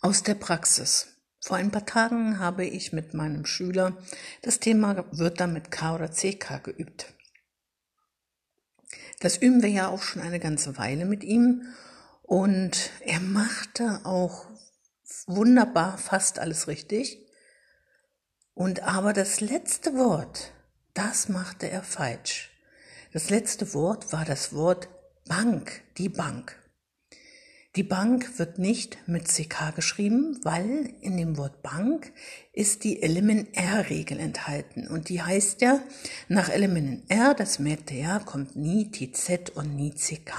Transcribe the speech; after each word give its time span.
Aus 0.00 0.22
der 0.22 0.34
Praxis. 0.34 1.08
Vor 1.40 1.56
ein 1.56 1.70
paar 1.70 1.86
Tagen 1.86 2.38
habe 2.38 2.64
ich 2.66 2.92
mit 2.92 3.14
meinem 3.14 3.46
Schüler 3.46 3.96
das 4.42 4.60
Thema 4.60 5.04
Wörter 5.10 5.46
mit 5.46 5.70
K 5.70 5.94
oder 5.94 6.10
CK 6.10 6.62
geübt. 6.62 7.14
Das 9.20 9.38
üben 9.38 9.62
wir 9.62 9.70
ja 9.70 9.88
auch 9.88 10.02
schon 10.02 10.20
eine 10.20 10.38
ganze 10.38 10.76
Weile 10.76 11.06
mit 11.06 11.24
ihm 11.24 11.62
und 12.22 12.90
er 13.00 13.20
machte 13.20 14.00
auch 14.04 14.46
wunderbar 15.26 15.96
fast 15.96 16.38
alles 16.38 16.68
richtig. 16.68 17.18
Und 18.52 18.82
aber 18.82 19.14
das 19.14 19.40
letzte 19.40 19.94
Wort, 19.94 20.52
das 20.92 21.28
machte 21.28 21.70
er 21.70 21.82
falsch. 21.82 22.50
Das 23.12 23.30
letzte 23.30 23.72
Wort 23.72 24.12
war 24.12 24.26
das 24.26 24.52
Wort 24.52 24.88
Bank, 25.26 25.82
die 25.96 26.10
Bank. 26.10 26.58
Die 27.76 27.82
Bank 27.82 28.38
wird 28.38 28.58
nicht 28.58 28.96
mit 29.06 29.28
CK 29.28 29.74
geschrieben, 29.74 30.40
weil 30.42 30.94
in 31.02 31.18
dem 31.18 31.36
Wort 31.36 31.62
Bank 31.62 32.10
ist 32.54 32.84
die 32.84 33.02
Element-R-Regel 33.02 34.18
enthalten. 34.18 34.88
Und 34.88 35.10
die 35.10 35.22
heißt 35.22 35.60
ja, 35.60 35.80
nach 36.28 36.48
Element 36.48 37.10
R, 37.10 37.34
das 37.34 37.58
merkt 37.58 37.90
ihr 37.90 37.98
ja, 37.98 38.18
kommt 38.18 38.56
nie 38.56 38.90
TZ 38.90 39.50
und 39.50 39.76
nie 39.76 39.90
CK. 39.90 40.32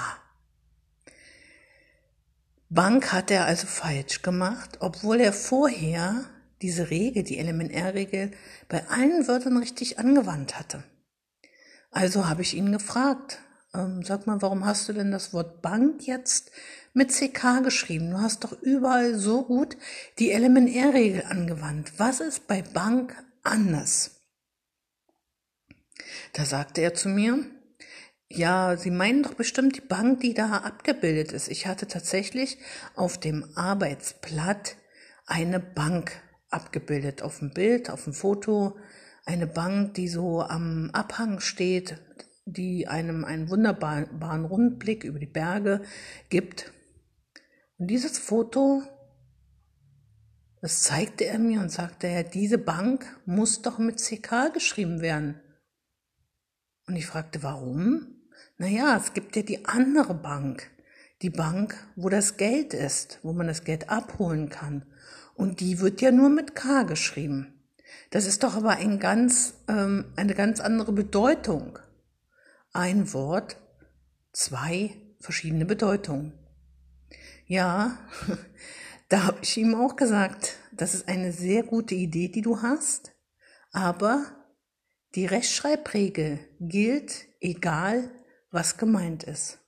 Bank 2.69 3.13
hat 3.13 3.29
er 3.29 3.45
also 3.45 3.67
falsch 3.67 4.23
gemacht, 4.23 4.77
obwohl 4.79 5.19
er 5.19 5.31
vorher 5.31 6.25
diese 6.63 6.89
Regel, 6.89 7.21
die 7.21 7.37
Element 7.37 7.71
R-Regel, 7.71 8.31
bei 8.67 8.87
allen 8.87 9.27
Wörtern 9.27 9.57
richtig 9.57 9.99
angewandt 9.99 10.57
hatte. 10.57 10.83
Also 11.91 12.27
habe 12.27 12.41
ich 12.41 12.55
ihn 12.55 12.71
gefragt, 12.71 13.39
ähm, 13.77 14.03
sag 14.03 14.27
mal, 14.27 14.41
warum 14.41 14.65
hast 14.65 14.89
du 14.89 14.93
denn 14.93 15.11
das 15.11 15.33
Wort 15.33 15.61
Bank 15.61 16.05
jetzt 16.07 16.51
mit 16.93 17.11
CK 17.11 17.61
geschrieben? 17.63 18.11
Du 18.11 18.19
hast 18.19 18.43
doch 18.43 18.61
überall 18.61 19.15
so 19.15 19.43
gut 19.43 19.77
die 20.19 20.31
LMNR-Regel 20.31 21.23
angewandt. 21.27 21.93
Was 21.97 22.19
ist 22.19 22.47
bei 22.47 22.61
Bank 22.61 23.15
anders? 23.43 24.23
Da 26.33 26.45
sagte 26.45 26.81
er 26.81 26.93
zu 26.93 27.09
mir, 27.09 27.45
ja, 28.29 28.75
Sie 28.75 28.91
meinen 28.91 29.23
doch 29.23 29.35
bestimmt 29.35 29.77
die 29.77 29.81
Bank, 29.81 30.19
die 30.19 30.33
da 30.33 30.57
abgebildet 30.57 31.31
ist. 31.31 31.47
Ich 31.47 31.65
hatte 31.65 31.87
tatsächlich 31.87 32.57
auf 32.95 33.17
dem 33.17 33.45
Arbeitsblatt 33.55 34.75
eine 35.25 35.59
Bank 35.59 36.11
abgebildet, 36.49 37.21
auf 37.21 37.39
dem 37.39 37.51
Bild, 37.51 37.89
auf 37.89 38.03
dem 38.03 38.13
Foto, 38.13 38.77
eine 39.25 39.47
Bank, 39.47 39.93
die 39.93 40.07
so 40.07 40.41
am 40.41 40.89
Abhang 40.93 41.39
steht, 41.39 41.97
die 42.47 42.87
einem 42.87 43.25
einen 43.25 43.49
wunderbaren 43.49 44.45
Rundblick 44.45 45.03
über 45.03 45.19
die 45.19 45.25
Berge 45.25 45.81
gibt. 46.29 46.71
Und 47.77 47.87
dieses 47.87 48.17
Foto, 48.17 48.81
das 50.61 50.81
zeigte 50.81 51.25
er 51.25 51.39
mir 51.39 51.59
und 51.59 51.71
sagte, 51.71 52.07
ja, 52.07 52.23
diese 52.23 52.57
Bank 52.57 53.05
muss 53.25 53.61
doch 53.61 53.77
mit 53.77 54.01
CK 54.01 54.53
geschrieben 54.53 55.01
werden. 55.01 55.39
Und 56.87 56.95
ich 56.95 57.05
fragte, 57.05 57.43
warum? 57.43 58.07
Naja, 58.57 58.97
es 58.97 59.13
gibt 59.13 59.35
ja 59.35 59.41
die 59.41 59.65
andere 59.65 60.13
Bank, 60.13 60.71
die 61.21 61.29
Bank, 61.29 61.75
wo 61.95 62.07
das 62.07 62.37
Geld 62.37 62.73
ist, 62.73 63.19
wo 63.23 63.33
man 63.33 63.47
das 63.47 63.65
Geld 63.65 63.89
abholen 63.89 64.49
kann. 64.49 64.85
Und 65.35 65.59
die 65.59 65.79
wird 65.79 66.01
ja 66.01 66.11
nur 66.11 66.29
mit 66.29 66.55
K 66.55 66.83
geschrieben. 66.83 67.53
Das 68.09 68.25
ist 68.25 68.43
doch 68.43 68.55
aber 68.55 68.71
ein 68.77 68.99
ganz, 68.99 69.55
ähm, 69.67 70.05
eine 70.15 70.33
ganz 70.33 70.61
andere 70.61 70.93
Bedeutung 70.93 71.77
ein 72.77 73.11
Wort 73.13 73.57
zwei 74.31 74.91
verschiedene 75.19 75.65
Bedeutungen. 75.65 76.33
Ja, 77.47 77.97
da 79.09 79.23
habe 79.23 79.39
ich 79.41 79.57
ihm 79.57 79.73
auch 79.73 79.95
gesagt, 79.95 80.57
das 80.71 80.93
ist 80.93 81.07
eine 81.07 81.31
sehr 81.31 81.63
gute 81.63 81.95
Idee, 81.95 82.27
die 82.27 82.43
du 82.43 82.61
hast, 82.61 83.13
aber 83.71 84.25
die 85.15 85.25
Rechtschreibregel 85.25 86.39
gilt, 86.59 87.25
egal 87.41 88.11
was 88.51 88.77
gemeint 88.77 89.23
ist. 89.23 89.59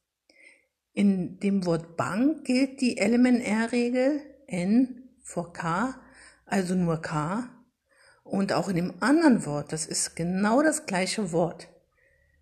In 0.94 1.40
dem 1.40 1.66
Wort 1.66 1.98
Bank 1.98 2.46
gilt 2.46 2.80
die 2.80 3.00
LMNR-Regel 3.00 4.22
N 4.46 5.10
vor 5.24 5.52
K, 5.54 6.00
also 6.46 6.76
nur 6.76 7.02
K. 7.02 7.50
Und 8.24 8.54
auch 8.54 8.70
in 8.70 8.76
dem 8.76 8.94
anderen 9.02 9.48
Wort, 9.48 9.74
das 9.74 9.88
ist 9.88 10.16
genau 10.16 10.62
das 10.62 10.86
gleiche 10.86 11.32
Wort 11.32 11.70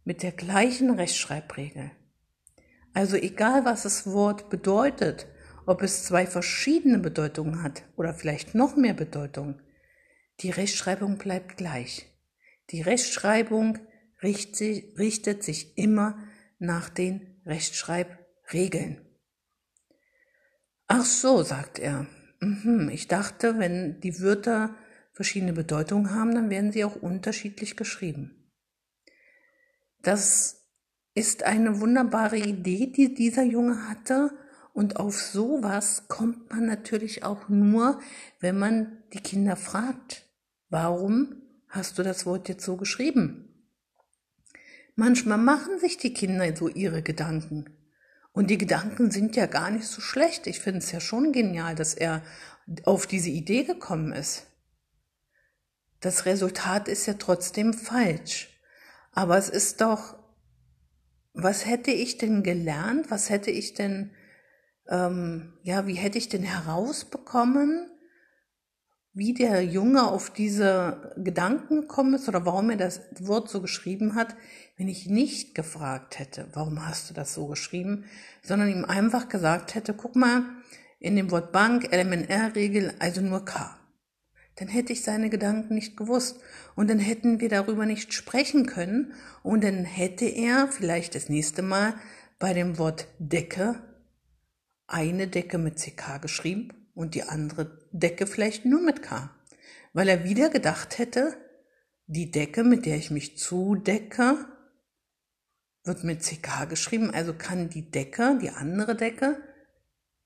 mit 0.08 0.24
der 0.24 0.32
gleichen 0.32 0.90
Rechtschreibregel. 0.90 1.92
Also 2.94 3.18
egal, 3.18 3.66
was 3.66 3.84
das 3.84 4.08
Wort 4.08 4.50
bedeutet, 4.50 5.28
ob 5.66 5.82
es 5.82 6.06
zwei 6.06 6.26
verschiedene 6.26 6.98
Bedeutungen 6.98 7.62
hat 7.62 7.84
oder 7.98 8.14
vielleicht 8.14 8.56
noch 8.56 8.78
mehr 8.78 8.94
Bedeutungen, 8.94 9.62
die 10.40 10.50
Rechtschreibung 10.50 11.18
bleibt 11.18 11.58
gleich. 11.58 12.10
Die 12.70 12.82
Rechtschreibung 12.82 13.80
richtet 14.24 15.44
sich 15.44 15.78
immer 15.78 16.18
nach 16.58 16.88
den 16.88 17.42
Rechtschreibregeln. 17.46 19.02
Ach 20.88 21.04
so, 21.04 21.44
sagt 21.44 21.80
er. 21.80 22.08
Mhm, 22.40 22.90
ich 22.94 23.10
dachte, 23.10 23.60
wenn 23.60 24.00
die 24.00 24.22
Wörter 24.22 24.74
verschiedene 25.12 25.52
Bedeutungen 25.52 26.16
haben, 26.16 26.34
dann 26.34 26.50
werden 26.50 26.72
sie 26.72 26.86
auch 26.86 26.96
unterschiedlich 26.96 27.76
geschrieben. 27.76 28.37
Das 30.08 30.66
ist 31.16 31.44
eine 31.44 31.82
wunderbare 31.82 32.38
Idee, 32.38 32.88
die 32.88 33.14
dieser 33.14 33.44
Junge 33.44 33.90
hatte. 33.90 34.32
Und 34.72 34.96
auf 34.96 35.22
sowas 35.22 36.08
kommt 36.08 36.50
man 36.50 36.66
natürlich 36.66 37.26
auch 37.26 37.50
nur, 37.50 38.00
wenn 38.40 38.58
man 38.58 39.04
die 39.12 39.20
Kinder 39.20 39.58
fragt, 39.58 40.26
warum 40.70 41.42
hast 41.68 42.00
du 42.00 42.04
das 42.04 42.26
Wort 42.26 42.48
jetzt 42.48 42.64
so 42.64 42.78
geschrieben? 42.78 43.70
Manchmal 44.96 45.40
machen 45.40 45.78
sich 45.78 45.98
die 45.98 46.14
Kinder 46.14 46.56
so 46.56 46.70
ihre 46.70 47.02
Gedanken. 47.02 47.66
Und 48.32 48.50
die 48.50 48.58
Gedanken 48.58 49.12
sind 49.12 49.36
ja 49.36 49.46
gar 49.46 49.72
nicht 49.72 49.88
so 49.88 50.00
schlecht. 50.00 50.48
Ich 50.48 50.62
finde 50.62 50.80
es 50.80 50.90
ja 50.94 51.02
schon 51.02 51.34
genial, 51.34 51.76
dass 51.76 51.94
er 51.94 52.24
auf 52.86 53.08
diese 53.08 53.30
Idee 53.30 53.66
gekommen 53.66 54.14
ist. 54.14 54.48
Das 56.00 56.26
Resultat 56.26 56.88
ist 56.88 57.08
ja 57.08 57.16
trotzdem 57.16 57.74
falsch. 57.74 58.57
Aber 59.12 59.38
es 59.38 59.50
ist 59.50 59.82
doch, 59.82 60.16
was 61.34 61.66
hätte 61.66 61.92
ich 61.92 62.18
denn 62.18 62.44
gelernt? 62.44 63.12
Was 63.12 63.30
hätte 63.30 63.52
ich 63.52 63.74
denn, 63.74 64.12
ähm, 64.88 65.54
ja, 65.64 65.86
wie 65.88 65.94
hätte 65.94 66.18
ich 66.18 66.30
denn 66.30 66.44
herausbekommen, 66.44 67.92
wie 69.14 69.34
der 69.34 69.64
Junge 69.64 70.04
auf 70.08 70.30
diese 70.30 71.14
Gedanken 71.18 71.82
gekommen 71.82 72.14
ist 72.14 72.28
oder 72.28 72.46
warum 72.46 72.70
er 72.70 72.78
das 72.78 73.02
Wort 73.20 73.50
so 73.50 73.62
geschrieben 73.62 74.14
hat, 74.14 74.36
wenn 74.78 74.88
ich 74.88 75.08
nicht 75.08 75.56
gefragt 75.56 76.20
hätte, 76.20 76.48
warum 76.54 76.88
hast 76.88 77.10
du 77.10 77.16
das 77.16 77.34
so 77.34 77.48
geschrieben, 77.48 78.06
sondern 78.44 78.70
ihm 78.70 78.86
einfach 78.86 79.28
gesagt 79.28 79.74
hätte, 79.74 79.96
guck 79.96 80.16
mal, 80.16 80.44
in 81.00 81.16
dem 81.16 81.32
Wort 81.32 81.52
Bank, 81.52 81.92
LMNR-Regel, 81.92 82.94
also 83.00 83.22
nur 83.22 83.44
K 83.46 83.78
dann 84.58 84.68
hätte 84.68 84.94
ich 84.94 85.04
seine 85.04 85.30
Gedanken 85.30 85.76
nicht 85.76 85.98
gewusst. 85.98 86.40
Und 86.76 86.90
dann 86.90 87.00
hätten 87.00 87.40
wir 87.40 87.50
darüber 87.50 87.86
nicht 87.86 88.14
sprechen 88.14 88.66
können. 88.66 89.14
Und 89.44 89.64
dann 89.64 89.86
hätte 89.86 90.26
er 90.26 90.68
vielleicht 90.68 91.16
das 91.16 91.30
nächste 91.30 91.62
Mal 91.62 91.94
bei 92.40 92.54
dem 92.54 92.78
Wort 92.78 93.08
Decke 93.20 93.82
eine 94.88 95.28
Decke 95.28 95.58
mit 95.58 95.78
CK 95.78 96.22
geschrieben 96.22 96.70
und 96.94 97.14
die 97.14 97.24
andere 97.24 97.88
Decke 97.92 98.26
vielleicht 98.26 98.66
nur 98.66 98.82
mit 98.82 99.04
K, 99.04 99.30
weil 99.94 100.08
er 100.08 100.24
wieder 100.24 100.50
gedacht 100.50 100.98
hätte, 100.98 101.38
die 102.08 102.32
Decke, 102.32 102.64
mit 102.64 102.86
der 102.86 102.96
ich 102.96 103.12
mich 103.12 103.38
zudecke, 103.38 104.46
wird 105.84 106.04
mit 106.04 106.22
CK 106.22 106.70
geschrieben, 106.70 107.12
also 107.12 107.34
kann 107.34 107.70
die 107.70 107.92
Decke, 107.92 108.40
die 108.42 108.50
andere 108.50 108.96
Decke 108.96 109.42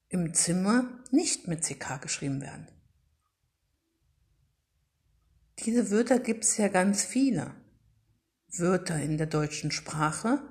im 0.09 0.33
Zimmer 0.33 0.85
nicht 1.11 1.47
mit 1.47 1.63
CK 1.63 1.99
geschrieben 2.01 2.41
werden. 2.41 2.67
Diese 5.65 5.91
Wörter 5.91 6.19
gibt 6.19 6.43
es 6.43 6.57
ja 6.57 6.69
ganz 6.69 7.03
viele. 7.03 7.53
Wörter 8.57 8.99
in 8.99 9.17
der 9.17 9.27
deutschen 9.27 9.71
Sprache, 9.71 10.41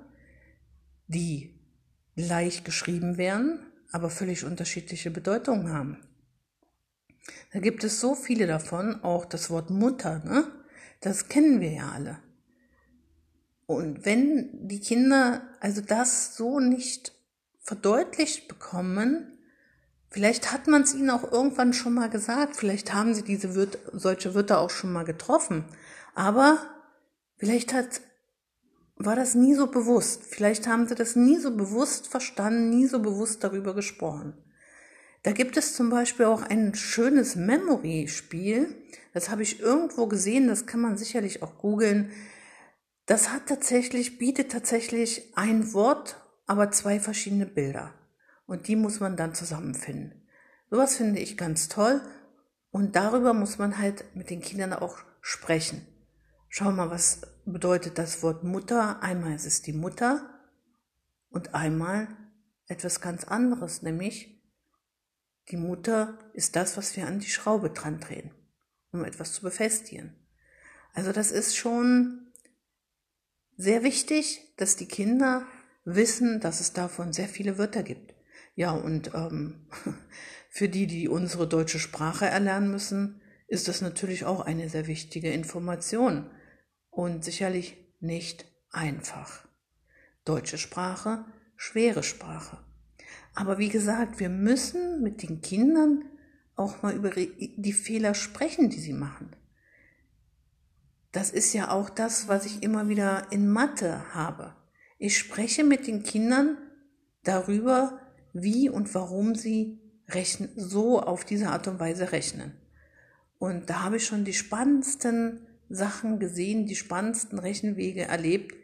die 1.07 1.59
leicht 2.15 2.63
geschrieben 2.65 3.17
werden, 3.17 3.59
aber 3.91 4.09
völlig 4.09 4.45
unterschiedliche 4.45 5.11
Bedeutungen 5.11 5.69
haben. 5.71 5.97
Da 7.51 7.59
gibt 7.59 7.83
es 7.83 7.99
so 7.99 8.15
viele 8.15 8.47
davon, 8.47 9.03
auch 9.03 9.25
das 9.25 9.49
Wort 9.49 9.69
Mutter, 9.69 10.19
ne? 10.19 10.47
Das 11.01 11.27
kennen 11.27 11.59
wir 11.61 11.71
ja 11.71 11.91
alle. 11.91 12.19
Und 13.65 14.05
wenn 14.05 14.67
die 14.67 14.79
Kinder 14.79 15.41
also 15.59 15.81
das 15.81 16.35
so 16.35 16.59
nicht 16.59 17.13
verdeutlicht 17.59 18.47
bekommen, 18.47 19.39
Vielleicht 20.11 20.51
hat 20.51 20.67
man 20.67 20.81
es 20.81 20.93
ihnen 20.93 21.09
auch 21.09 21.31
irgendwann 21.31 21.71
schon 21.71 21.93
mal 21.93 22.09
gesagt, 22.09 22.57
vielleicht 22.57 22.93
haben 22.93 23.13
sie 23.13 23.23
diese 23.23 23.55
Wörter, 23.55 23.79
solche 23.93 24.35
Wörter 24.35 24.59
auch 24.59 24.69
schon 24.69 24.91
mal 24.91 25.05
getroffen, 25.05 25.63
aber 26.15 26.59
vielleicht 27.37 27.73
hat, 27.73 28.01
war 28.97 29.15
das 29.15 29.35
nie 29.35 29.55
so 29.55 29.67
bewusst, 29.67 30.23
vielleicht 30.25 30.67
haben 30.67 30.85
sie 30.85 30.95
das 30.95 31.15
nie 31.15 31.37
so 31.37 31.55
bewusst 31.55 32.09
verstanden, 32.09 32.69
nie 32.69 32.87
so 32.87 32.99
bewusst 32.99 33.41
darüber 33.45 33.73
gesprochen. 33.73 34.33
Da 35.23 35.31
gibt 35.31 35.55
es 35.55 35.75
zum 35.75 35.89
Beispiel 35.89 36.25
auch 36.25 36.41
ein 36.41 36.73
schönes 36.73 37.35
Memory-Spiel. 37.35 38.75
Das 39.13 39.29
habe 39.29 39.43
ich 39.43 39.59
irgendwo 39.59 40.07
gesehen, 40.07 40.47
das 40.47 40.65
kann 40.65 40.81
man 40.81 40.97
sicherlich 40.97 41.43
auch 41.43 41.59
googeln. 41.59 42.11
Das 43.05 43.29
hat 43.31 43.45
tatsächlich, 43.47 44.17
bietet 44.17 44.51
tatsächlich 44.51 45.31
ein 45.35 45.73
Wort, 45.73 46.17
aber 46.47 46.71
zwei 46.71 46.99
verschiedene 46.99 47.45
Bilder. 47.45 47.93
Und 48.51 48.67
die 48.67 48.75
muss 48.75 48.99
man 48.99 49.15
dann 49.15 49.33
zusammenfinden. 49.33 50.27
Sowas 50.69 50.97
finde 50.97 51.21
ich 51.21 51.37
ganz 51.37 51.69
toll. 51.69 52.01
Und 52.69 52.97
darüber 52.97 53.33
muss 53.33 53.57
man 53.57 53.77
halt 53.77 54.13
mit 54.13 54.29
den 54.29 54.41
Kindern 54.41 54.73
auch 54.73 54.97
sprechen. 55.21 55.87
Schau 56.49 56.69
mal, 56.69 56.89
was 56.89 57.21
bedeutet 57.45 57.97
das 57.97 58.21
Wort 58.23 58.43
Mutter? 58.43 59.01
Einmal 59.01 59.35
ist 59.35 59.45
es 59.45 59.61
die 59.61 59.71
Mutter 59.71 60.37
und 61.29 61.55
einmal 61.55 62.09
etwas 62.67 62.99
ganz 62.99 63.23
anderes, 63.23 63.83
nämlich 63.83 64.43
die 65.49 65.55
Mutter 65.55 66.19
ist 66.33 66.57
das, 66.57 66.75
was 66.75 66.97
wir 66.97 67.07
an 67.07 67.19
die 67.19 67.29
Schraube 67.29 67.69
dran 67.69 68.01
drehen, 68.01 68.31
um 68.91 69.05
etwas 69.05 69.31
zu 69.31 69.43
befestigen. 69.43 70.27
Also 70.91 71.13
das 71.13 71.31
ist 71.31 71.55
schon 71.55 72.33
sehr 73.55 73.83
wichtig, 73.83 74.53
dass 74.57 74.75
die 74.75 74.89
Kinder 74.89 75.47
wissen, 75.85 76.41
dass 76.41 76.59
es 76.59 76.73
davon 76.73 77.13
sehr 77.13 77.29
viele 77.29 77.57
Wörter 77.57 77.83
gibt. 77.83 78.13
Ja, 78.55 78.71
und 78.71 79.13
ähm, 79.13 79.67
für 80.49 80.69
die, 80.69 80.87
die 80.87 81.07
unsere 81.07 81.47
deutsche 81.47 81.79
Sprache 81.79 82.25
erlernen 82.25 82.71
müssen, 82.71 83.21
ist 83.47 83.67
das 83.67 83.81
natürlich 83.81 84.25
auch 84.25 84.41
eine 84.41 84.69
sehr 84.69 84.87
wichtige 84.87 85.31
Information 85.31 86.29
und 86.89 87.23
sicherlich 87.23 87.77
nicht 87.99 88.45
einfach. 88.71 89.47
Deutsche 90.25 90.57
Sprache, 90.57 91.25
schwere 91.55 92.03
Sprache. 92.03 92.59
Aber 93.33 93.57
wie 93.57 93.69
gesagt, 93.69 94.19
wir 94.19 94.29
müssen 94.29 95.01
mit 95.01 95.23
den 95.23 95.41
Kindern 95.41 96.03
auch 96.55 96.81
mal 96.81 96.93
über 96.93 97.11
die 97.11 97.73
Fehler 97.73 98.13
sprechen, 98.13 98.69
die 98.69 98.79
sie 98.79 98.93
machen. 98.93 99.35
Das 101.11 101.31
ist 101.31 101.53
ja 101.53 101.71
auch 101.71 101.89
das, 101.89 102.27
was 102.27 102.45
ich 102.45 102.63
immer 102.63 102.87
wieder 102.87 103.31
in 103.31 103.49
Mathe 103.49 104.13
habe. 104.13 104.55
Ich 104.97 105.17
spreche 105.17 105.63
mit 105.63 105.87
den 105.87 106.03
Kindern 106.03 106.57
darüber, 107.23 107.99
wie 108.33 108.69
und 108.69 108.93
warum 108.95 109.35
sie 109.35 109.79
rechnen, 110.09 110.49
so 110.55 111.01
auf 111.01 111.25
diese 111.25 111.49
Art 111.49 111.67
und 111.67 111.79
Weise 111.79 112.11
rechnen. 112.11 112.53
Und 113.39 113.69
da 113.69 113.83
habe 113.83 113.97
ich 113.97 114.05
schon 114.05 114.25
die 114.25 114.33
spannendsten 114.33 115.47
Sachen 115.69 116.19
gesehen, 116.19 116.65
die 116.65 116.75
spannendsten 116.75 117.39
Rechenwege 117.39 118.03
erlebt, 118.03 118.55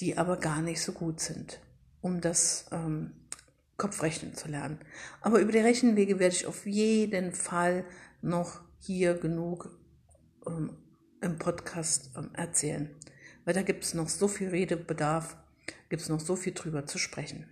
die 0.00 0.16
aber 0.16 0.38
gar 0.38 0.62
nicht 0.62 0.80
so 0.80 0.92
gut 0.92 1.20
sind, 1.20 1.60
um 2.00 2.20
das 2.20 2.66
ähm, 2.72 3.12
Kopfrechnen 3.76 4.34
zu 4.34 4.48
lernen. 4.48 4.78
Aber 5.20 5.40
über 5.40 5.52
die 5.52 5.58
Rechenwege 5.58 6.18
werde 6.18 6.34
ich 6.34 6.46
auf 6.46 6.66
jeden 6.66 7.32
Fall 7.32 7.84
noch 8.20 8.62
hier 8.78 9.14
genug 9.14 9.78
ähm, 10.46 10.76
im 11.20 11.38
Podcast 11.38 12.10
ähm, 12.16 12.30
erzählen, 12.32 12.90
weil 13.44 13.54
da 13.54 13.62
gibt 13.62 13.84
es 13.84 13.94
noch 13.94 14.08
so 14.08 14.28
viel 14.28 14.48
Redebedarf, 14.48 15.36
gibt 15.88 16.02
es 16.02 16.08
noch 16.08 16.20
so 16.20 16.36
viel 16.36 16.54
drüber 16.54 16.86
zu 16.86 16.98
sprechen. 16.98 17.46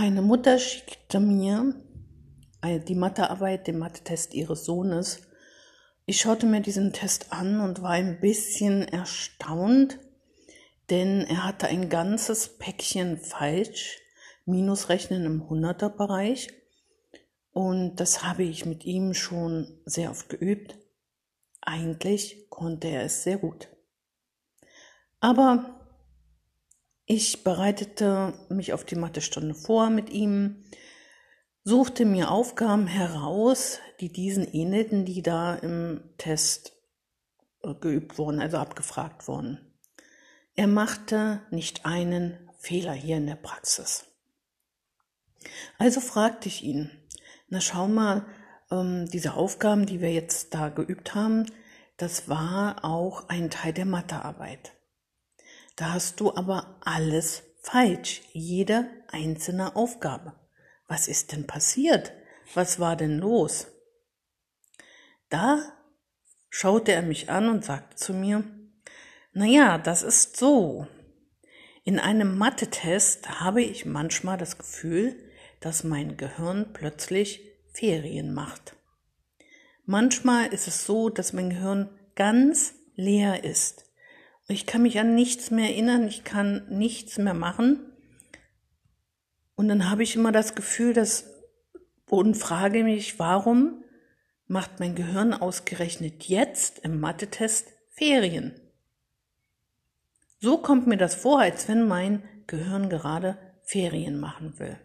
Eine 0.00 0.22
Mutter 0.22 0.60
schickte 0.60 1.18
mir 1.18 1.74
die 2.86 2.94
Mathearbeit, 2.94 3.66
den 3.66 3.78
Mathe-Test 3.78 4.32
ihres 4.32 4.64
Sohnes. 4.64 5.22
Ich 6.06 6.20
schaute 6.20 6.46
mir 6.46 6.60
diesen 6.60 6.92
Test 6.92 7.32
an 7.32 7.58
und 7.58 7.82
war 7.82 7.90
ein 7.90 8.20
bisschen 8.20 8.82
erstaunt, 8.82 9.98
denn 10.88 11.22
er 11.22 11.42
hatte 11.42 11.66
ein 11.66 11.88
ganzes 11.88 12.58
Päckchen 12.58 13.16
falsch, 13.16 13.98
Minusrechnen 14.44 15.24
im 15.24 15.48
Hunderterbereich. 15.48 16.46
Und 17.50 17.96
das 17.96 18.22
habe 18.22 18.44
ich 18.44 18.66
mit 18.66 18.84
ihm 18.84 19.14
schon 19.14 19.80
sehr 19.84 20.12
oft 20.12 20.28
geübt. 20.28 20.78
Eigentlich 21.60 22.46
konnte 22.50 22.86
er 22.86 23.02
es 23.02 23.24
sehr 23.24 23.38
gut. 23.38 23.66
Aber 25.18 25.77
ich 27.08 27.42
bereitete 27.42 28.34
mich 28.50 28.74
auf 28.74 28.84
die 28.84 28.94
Mathestunde 28.94 29.54
vor 29.54 29.88
mit 29.88 30.10
ihm, 30.10 30.62
suchte 31.64 32.04
mir 32.04 32.30
Aufgaben 32.30 32.86
heraus, 32.86 33.78
die 34.00 34.12
diesen 34.12 34.46
ähnelten, 34.52 35.06
die 35.06 35.22
da 35.22 35.54
im 35.54 36.02
Test 36.18 36.74
äh, 37.62 37.74
geübt 37.74 38.18
wurden, 38.18 38.40
also 38.40 38.58
abgefragt 38.58 39.26
wurden. 39.26 39.58
Er 40.54 40.66
machte 40.66 41.40
nicht 41.50 41.86
einen 41.86 42.50
Fehler 42.58 42.92
hier 42.92 43.16
in 43.16 43.26
der 43.26 43.36
Praxis. 43.36 44.04
Also 45.78 46.00
fragte 46.00 46.48
ich 46.48 46.62
ihn, 46.62 46.90
na 47.48 47.60
schau 47.60 47.88
mal, 47.88 48.26
ähm, 48.70 49.06
diese 49.06 49.32
Aufgaben, 49.32 49.86
die 49.86 50.02
wir 50.02 50.12
jetzt 50.12 50.52
da 50.52 50.68
geübt 50.68 51.14
haben, 51.14 51.46
das 51.96 52.28
war 52.28 52.84
auch 52.84 53.30
ein 53.30 53.48
Teil 53.48 53.72
der 53.72 53.86
Mathearbeit. 53.86 54.72
Da 55.78 55.92
hast 55.92 56.18
du 56.18 56.34
aber 56.34 56.76
alles 56.80 57.44
falsch, 57.60 58.22
jede 58.32 58.90
einzelne 59.06 59.76
Aufgabe. 59.76 60.32
Was 60.88 61.06
ist 61.06 61.30
denn 61.30 61.46
passiert? 61.46 62.12
Was 62.52 62.80
war 62.80 62.96
denn 62.96 63.18
los? 63.18 63.68
Da 65.28 65.62
schaute 66.50 66.90
er 66.90 67.02
mich 67.02 67.30
an 67.30 67.48
und 67.48 67.64
sagte 67.64 67.94
zu 67.94 68.12
mir, 68.12 68.42
na 69.32 69.44
ja, 69.46 69.78
das 69.78 70.02
ist 70.02 70.36
so. 70.36 70.88
In 71.84 72.00
einem 72.00 72.36
Mathe-Test 72.36 73.40
habe 73.40 73.62
ich 73.62 73.86
manchmal 73.86 74.36
das 74.36 74.58
Gefühl, 74.58 75.30
dass 75.60 75.84
mein 75.84 76.16
Gehirn 76.16 76.72
plötzlich 76.72 77.40
Ferien 77.72 78.34
macht. 78.34 78.74
Manchmal 79.84 80.52
ist 80.52 80.66
es 80.66 80.84
so, 80.84 81.08
dass 81.08 81.32
mein 81.32 81.50
Gehirn 81.50 81.88
ganz 82.16 82.74
leer 82.96 83.44
ist 83.44 83.87
ich 84.48 84.66
kann 84.66 84.82
mich 84.82 84.98
an 84.98 85.14
nichts 85.14 85.50
mehr 85.50 85.68
erinnern, 85.70 86.08
ich 86.08 86.24
kann 86.24 86.66
nichts 86.70 87.18
mehr 87.18 87.34
machen. 87.34 87.80
Und 89.54 89.68
dann 89.68 89.90
habe 89.90 90.02
ich 90.02 90.16
immer 90.16 90.32
das 90.32 90.54
Gefühl, 90.54 90.94
dass 90.94 91.26
und 92.08 92.36
frage 92.36 92.84
mich, 92.84 93.18
warum 93.18 93.84
macht 94.46 94.80
mein 94.80 94.94
Gehirn 94.94 95.34
ausgerechnet 95.34 96.24
jetzt 96.24 96.78
im 96.78 97.00
Mathe-Test 97.00 97.68
Ferien? 97.90 98.58
So 100.40 100.58
kommt 100.58 100.86
mir 100.86 100.96
das 100.96 101.14
vor, 101.14 101.40
als 101.40 101.68
wenn 101.68 101.86
mein 101.86 102.22
Gehirn 102.46 102.88
gerade 102.88 103.36
Ferien 103.62 104.18
machen 104.18 104.58
will. 104.58 104.78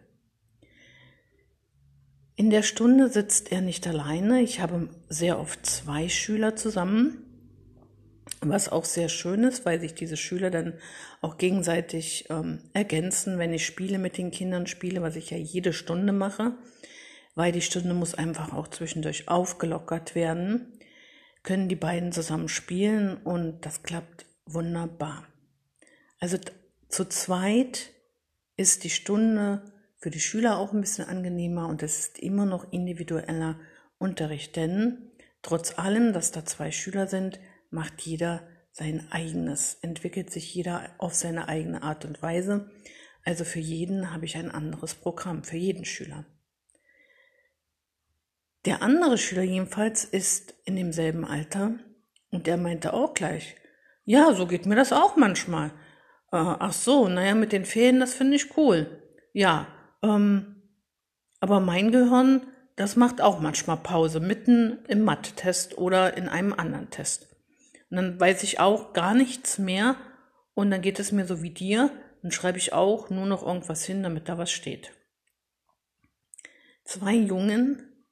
In 2.36 2.50
der 2.50 2.62
Stunde 2.62 3.08
sitzt 3.08 3.52
er 3.52 3.62
nicht 3.62 3.86
alleine. 3.86 4.42
Ich 4.42 4.60
habe 4.60 4.90
sehr 5.08 5.38
oft 5.38 5.64
zwei 5.64 6.08
Schüler 6.08 6.56
zusammen 6.56 7.23
was 8.48 8.68
auch 8.68 8.84
sehr 8.84 9.08
schön 9.08 9.44
ist, 9.44 9.64
weil 9.64 9.80
sich 9.80 9.94
diese 9.94 10.16
Schüler 10.16 10.50
dann 10.50 10.74
auch 11.20 11.38
gegenseitig 11.38 12.26
ähm, 12.30 12.60
ergänzen, 12.72 13.38
wenn 13.38 13.52
ich 13.52 13.66
Spiele 13.66 13.98
mit 13.98 14.18
den 14.18 14.30
Kindern 14.30 14.66
spiele, 14.66 15.02
was 15.02 15.16
ich 15.16 15.30
ja 15.30 15.36
jede 15.36 15.72
Stunde 15.72 16.12
mache, 16.12 16.52
weil 17.34 17.52
die 17.52 17.62
Stunde 17.62 17.94
muss 17.94 18.14
einfach 18.14 18.52
auch 18.52 18.68
zwischendurch 18.68 19.28
aufgelockert 19.28 20.14
werden, 20.14 20.78
können 21.42 21.68
die 21.68 21.76
beiden 21.76 22.12
zusammen 22.12 22.48
spielen 22.48 23.16
und 23.18 23.66
das 23.66 23.82
klappt 23.82 24.26
wunderbar. 24.46 25.26
Also 26.20 26.38
zu 26.88 27.04
zweit 27.06 27.90
ist 28.56 28.84
die 28.84 28.90
Stunde 28.90 29.62
für 29.98 30.10
die 30.10 30.20
Schüler 30.20 30.58
auch 30.58 30.72
ein 30.72 30.80
bisschen 30.80 31.06
angenehmer 31.06 31.68
und 31.68 31.82
es 31.82 31.98
ist 31.98 32.18
immer 32.18 32.46
noch 32.46 32.72
individueller 32.72 33.58
Unterricht, 33.98 34.56
denn 34.56 35.10
trotz 35.42 35.78
allem, 35.78 36.12
dass 36.12 36.30
da 36.30 36.44
zwei 36.44 36.70
Schüler 36.70 37.06
sind, 37.06 37.38
macht 37.74 38.00
jeder 38.00 38.46
sein 38.72 39.06
eigenes, 39.10 39.74
entwickelt 39.82 40.30
sich 40.30 40.54
jeder 40.54 40.90
auf 40.98 41.14
seine 41.14 41.48
eigene 41.48 41.82
Art 41.82 42.04
und 42.04 42.22
Weise. 42.22 42.70
Also 43.24 43.44
für 43.44 43.60
jeden 43.60 44.12
habe 44.12 44.24
ich 44.24 44.36
ein 44.36 44.50
anderes 44.50 44.94
Programm, 44.94 45.44
für 45.44 45.56
jeden 45.56 45.84
Schüler. 45.84 46.24
Der 48.64 48.82
andere 48.82 49.18
Schüler 49.18 49.42
jedenfalls 49.42 50.04
ist 50.04 50.54
in 50.64 50.76
demselben 50.76 51.24
Alter 51.24 51.78
und 52.30 52.46
der 52.46 52.56
meinte 52.56 52.94
auch 52.94 53.14
gleich, 53.14 53.56
ja, 54.04 54.34
so 54.34 54.46
geht 54.46 54.66
mir 54.66 54.76
das 54.76 54.92
auch 54.92 55.16
manchmal. 55.16 55.68
Äh, 56.32 56.36
ach 56.36 56.72
so, 56.72 57.08
naja, 57.08 57.34
mit 57.34 57.52
den 57.52 57.64
Ferien, 57.64 58.00
das 58.00 58.14
finde 58.14 58.36
ich 58.36 58.56
cool. 58.56 59.02
Ja, 59.32 59.68
ähm, 60.02 60.62
aber 61.40 61.60
mein 61.60 61.92
Gehirn, 61.92 62.46
das 62.76 62.96
macht 62.96 63.20
auch 63.20 63.40
manchmal 63.40 63.76
Pause, 63.76 64.20
mitten 64.20 64.84
im 64.88 65.02
Mathe-Test 65.02 65.78
oder 65.78 66.16
in 66.16 66.28
einem 66.28 66.52
anderen 66.52 66.90
Test. 66.90 67.33
Und 67.94 67.98
dann 67.98 68.18
weiß 68.18 68.42
ich 68.42 68.58
auch 68.58 68.92
gar 68.92 69.14
nichts 69.14 69.56
mehr 69.58 69.94
und 70.54 70.72
dann 70.72 70.82
geht 70.82 70.98
es 70.98 71.12
mir 71.12 71.28
so 71.28 71.42
wie 71.42 71.50
dir, 71.50 71.92
dann 72.22 72.32
schreibe 72.32 72.58
ich 72.58 72.72
auch 72.72 73.08
nur 73.08 73.24
noch 73.24 73.46
irgendwas 73.46 73.84
hin, 73.84 74.02
damit 74.02 74.28
da 74.28 74.36
was 74.36 74.50
steht. 74.50 74.90
Zwei 76.82 77.14
Jungen, 77.14 78.04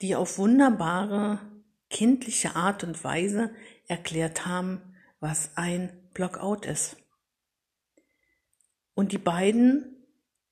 die 0.00 0.16
auf 0.16 0.38
wunderbare, 0.38 1.38
kindliche 1.90 2.56
Art 2.56 2.82
und 2.82 3.04
Weise 3.04 3.54
erklärt 3.88 4.46
haben, 4.46 4.96
was 5.20 5.54
ein 5.58 5.92
Blockout 6.14 6.64
ist. 6.64 6.96
Und 8.94 9.12
die 9.12 9.18
beiden 9.18 10.02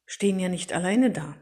stehen 0.04 0.38
ja 0.38 0.50
nicht 0.50 0.74
alleine 0.74 1.10
da. 1.10 1.38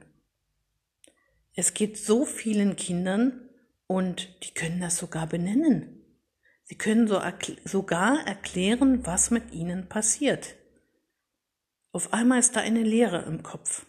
Es 1.57 1.75
geht 1.75 1.99
so 1.99 2.25
vielen 2.25 2.77
Kindern 2.77 3.51
und 3.89 4.45
die 4.45 4.55
können 4.55 4.81
das 4.81 4.97
sogar 4.97 5.27
benennen. 5.27 6.00
Sie 6.71 6.79
können 6.79 7.09
so 7.09 7.17
erkl 7.17 7.57
sogar 7.65 8.25
erklären, 8.29 9.05
was 9.05 9.33
mit 9.33 9.51
ihnen 9.51 9.89
passiert. 9.89 10.55
Auf 11.91 12.13
einmal 12.13 12.39
ist 12.39 12.55
da 12.55 12.61
eine 12.61 12.85
Leere 12.85 13.25
im 13.25 13.43
Kopf. 13.43 13.87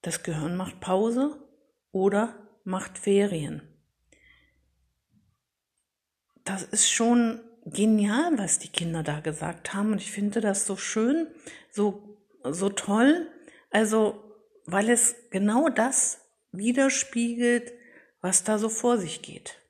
Das 0.00 0.22
Gehirn 0.22 0.56
macht 0.56 0.78
Pause 0.78 1.44
oder 1.90 2.36
macht 2.62 2.98
Ferien. 2.98 3.62
Das 6.44 6.62
ist 6.62 6.88
schon 6.88 7.40
genial, 7.64 8.38
was 8.38 8.60
die 8.60 8.68
Kinder 8.68 9.02
da 9.02 9.18
gesagt 9.18 9.74
haben 9.74 9.90
und 9.90 10.00
ich 10.00 10.12
finde 10.12 10.40
das 10.40 10.66
so 10.66 10.76
schön, 10.76 11.26
so, 11.72 12.16
so 12.44 12.68
toll. 12.68 13.26
Also, 13.72 14.22
weil 14.66 14.88
es 14.88 15.16
genau 15.30 15.68
das 15.68 16.20
widerspiegelt, 16.52 17.72
was 18.20 18.44
da 18.44 18.58
so 18.58 18.68
vor 18.68 18.98
sich 18.98 19.20
geht. 19.20 19.61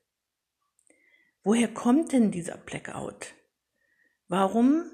Woher 1.44 1.68
kommt 1.68 2.12
denn 2.12 2.30
dieser 2.30 2.56
Blackout? 2.56 3.34
Warum 4.28 4.84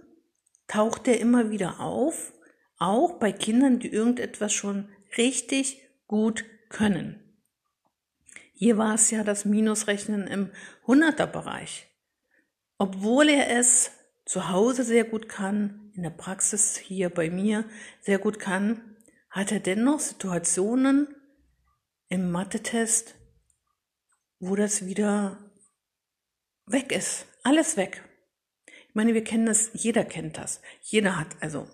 taucht 0.67 1.07
er 1.07 1.21
immer 1.21 1.51
wieder 1.51 1.81
auf, 1.81 2.33
auch 2.79 3.19
bei 3.19 3.33
Kindern, 3.33 3.79
die 3.79 3.89
irgendetwas 3.89 4.53
schon 4.53 4.89
richtig 5.17 5.83
gut 6.07 6.45
können? 6.71 7.23
Hier 8.55 8.79
war 8.79 8.95
es 8.95 9.11
ja 9.11 9.25
das 9.25 9.45
Minusrechnen 9.45 10.27
im 10.27 10.51
Hunderterbereich. 10.87 11.87
Obwohl 12.79 13.29
er 13.29 13.57
es 13.57 13.91
zu 14.25 14.49
Hause 14.49 14.85
sehr 14.85 15.05
gut 15.05 15.29
kann, 15.29 15.93
in 15.95 16.03
der 16.03 16.11
Praxis 16.11 16.77
hier 16.77 17.11
bei 17.11 17.31
mir 17.31 17.65
sehr 18.01 18.19
gut 18.19 18.39
kann, 18.39 18.97
hat 19.31 19.53
er 19.53 19.61
dennoch 19.61 20.01
Situationen 20.01 21.09
im 22.09 22.31
Mathe-Test, 22.31 23.17
wo 24.39 24.57
das 24.57 24.87
wieder 24.87 25.48
weg 26.71 26.93
ist. 26.93 27.27
Alles 27.43 27.77
weg. 27.77 28.05
Ich 28.89 28.95
meine, 28.95 29.15
wir 29.15 29.25
kennen 29.25 29.47
das, 29.47 29.71
jeder 29.75 30.05
kennt 30.05 30.39
das. 30.39 30.61
Jeder 30.81 31.19
hat, 31.19 31.29
also, 31.41 31.69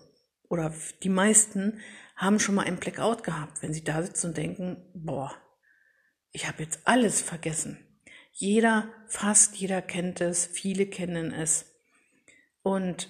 oder 0.49 0.73
die 1.03 1.09
meisten 1.09 1.79
haben 2.15 2.39
schon 2.39 2.55
mal 2.55 2.65
einen 2.65 2.77
Blackout 2.79 3.23
gehabt, 3.23 3.61
wenn 3.61 3.73
sie 3.73 3.83
da 3.83 4.01
sitzen 4.01 4.27
und 4.27 4.37
denken, 4.37 4.77
boah, 4.93 5.33
ich 6.31 6.47
habe 6.47 6.63
jetzt 6.63 6.79
alles 6.85 7.21
vergessen. 7.21 7.77
Jeder, 8.31 8.89
fast 9.07 9.55
jeder 9.55 9.81
kennt 9.81 10.21
es, 10.21 10.45
viele 10.45 10.85
kennen 10.85 11.31
es. 11.31 11.73
Und 12.61 13.09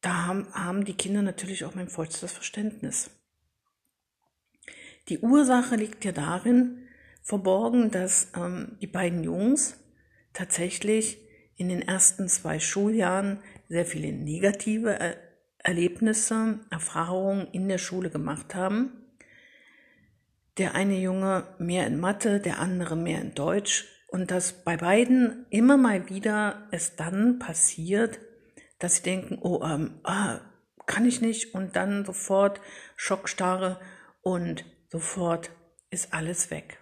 da 0.00 0.26
haben, 0.26 0.52
haben 0.54 0.84
die 0.84 0.94
Kinder 0.96 1.22
natürlich 1.22 1.64
auch 1.64 1.74
mein 1.74 1.88
vollstes 1.88 2.32
Verständnis. 2.32 3.10
Die 5.08 5.18
Ursache 5.18 5.76
liegt 5.76 6.04
ja 6.04 6.12
darin 6.12 6.88
verborgen, 7.22 7.90
dass 7.90 8.28
ähm, 8.34 8.78
die 8.80 8.86
beiden 8.86 9.24
Jungs 9.24 9.76
tatsächlich 10.32 11.18
in 11.56 11.68
den 11.68 11.82
ersten 11.82 12.28
zwei 12.28 12.60
Schuljahren 12.60 13.40
sehr 13.68 13.84
viele 13.84 14.12
negative 14.12 14.98
er 14.98 15.16
Erlebnisse, 15.58 16.60
Erfahrungen 16.70 17.48
in 17.52 17.68
der 17.68 17.78
Schule 17.78 18.10
gemacht 18.10 18.54
haben. 18.54 18.92
Der 20.56 20.74
eine 20.74 20.98
Junge 20.98 21.48
mehr 21.58 21.86
in 21.86 22.00
Mathe, 22.00 22.40
der 22.40 22.58
andere 22.58 22.96
mehr 22.96 23.20
in 23.20 23.34
Deutsch. 23.34 23.84
Und 24.08 24.30
dass 24.30 24.64
bei 24.64 24.76
beiden 24.76 25.46
immer 25.50 25.76
mal 25.76 26.08
wieder 26.08 26.68
es 26.70 26.96
dann 26.96 27.38
passiert, 27.38 28.20
dass 28.78 28.96
sie 28.96 29.02
denken, 29.02 29.38
oh, 29.42 29.62
ähm, 29.62 30.00
ah, 30.04 30.40
kann 30.86 31.04
ich 31.04 31.20
nicht 31.20 31.54
und 31.54 31.76
dann 31.76 32.06
sofort 32.06 32.60
Schockstarre 32.96 33.78
und 34.22 34.64
sofort 34.88 35.50
ist 35.90 36.14
alles 36.14 36.50
weg. 36.50 36.78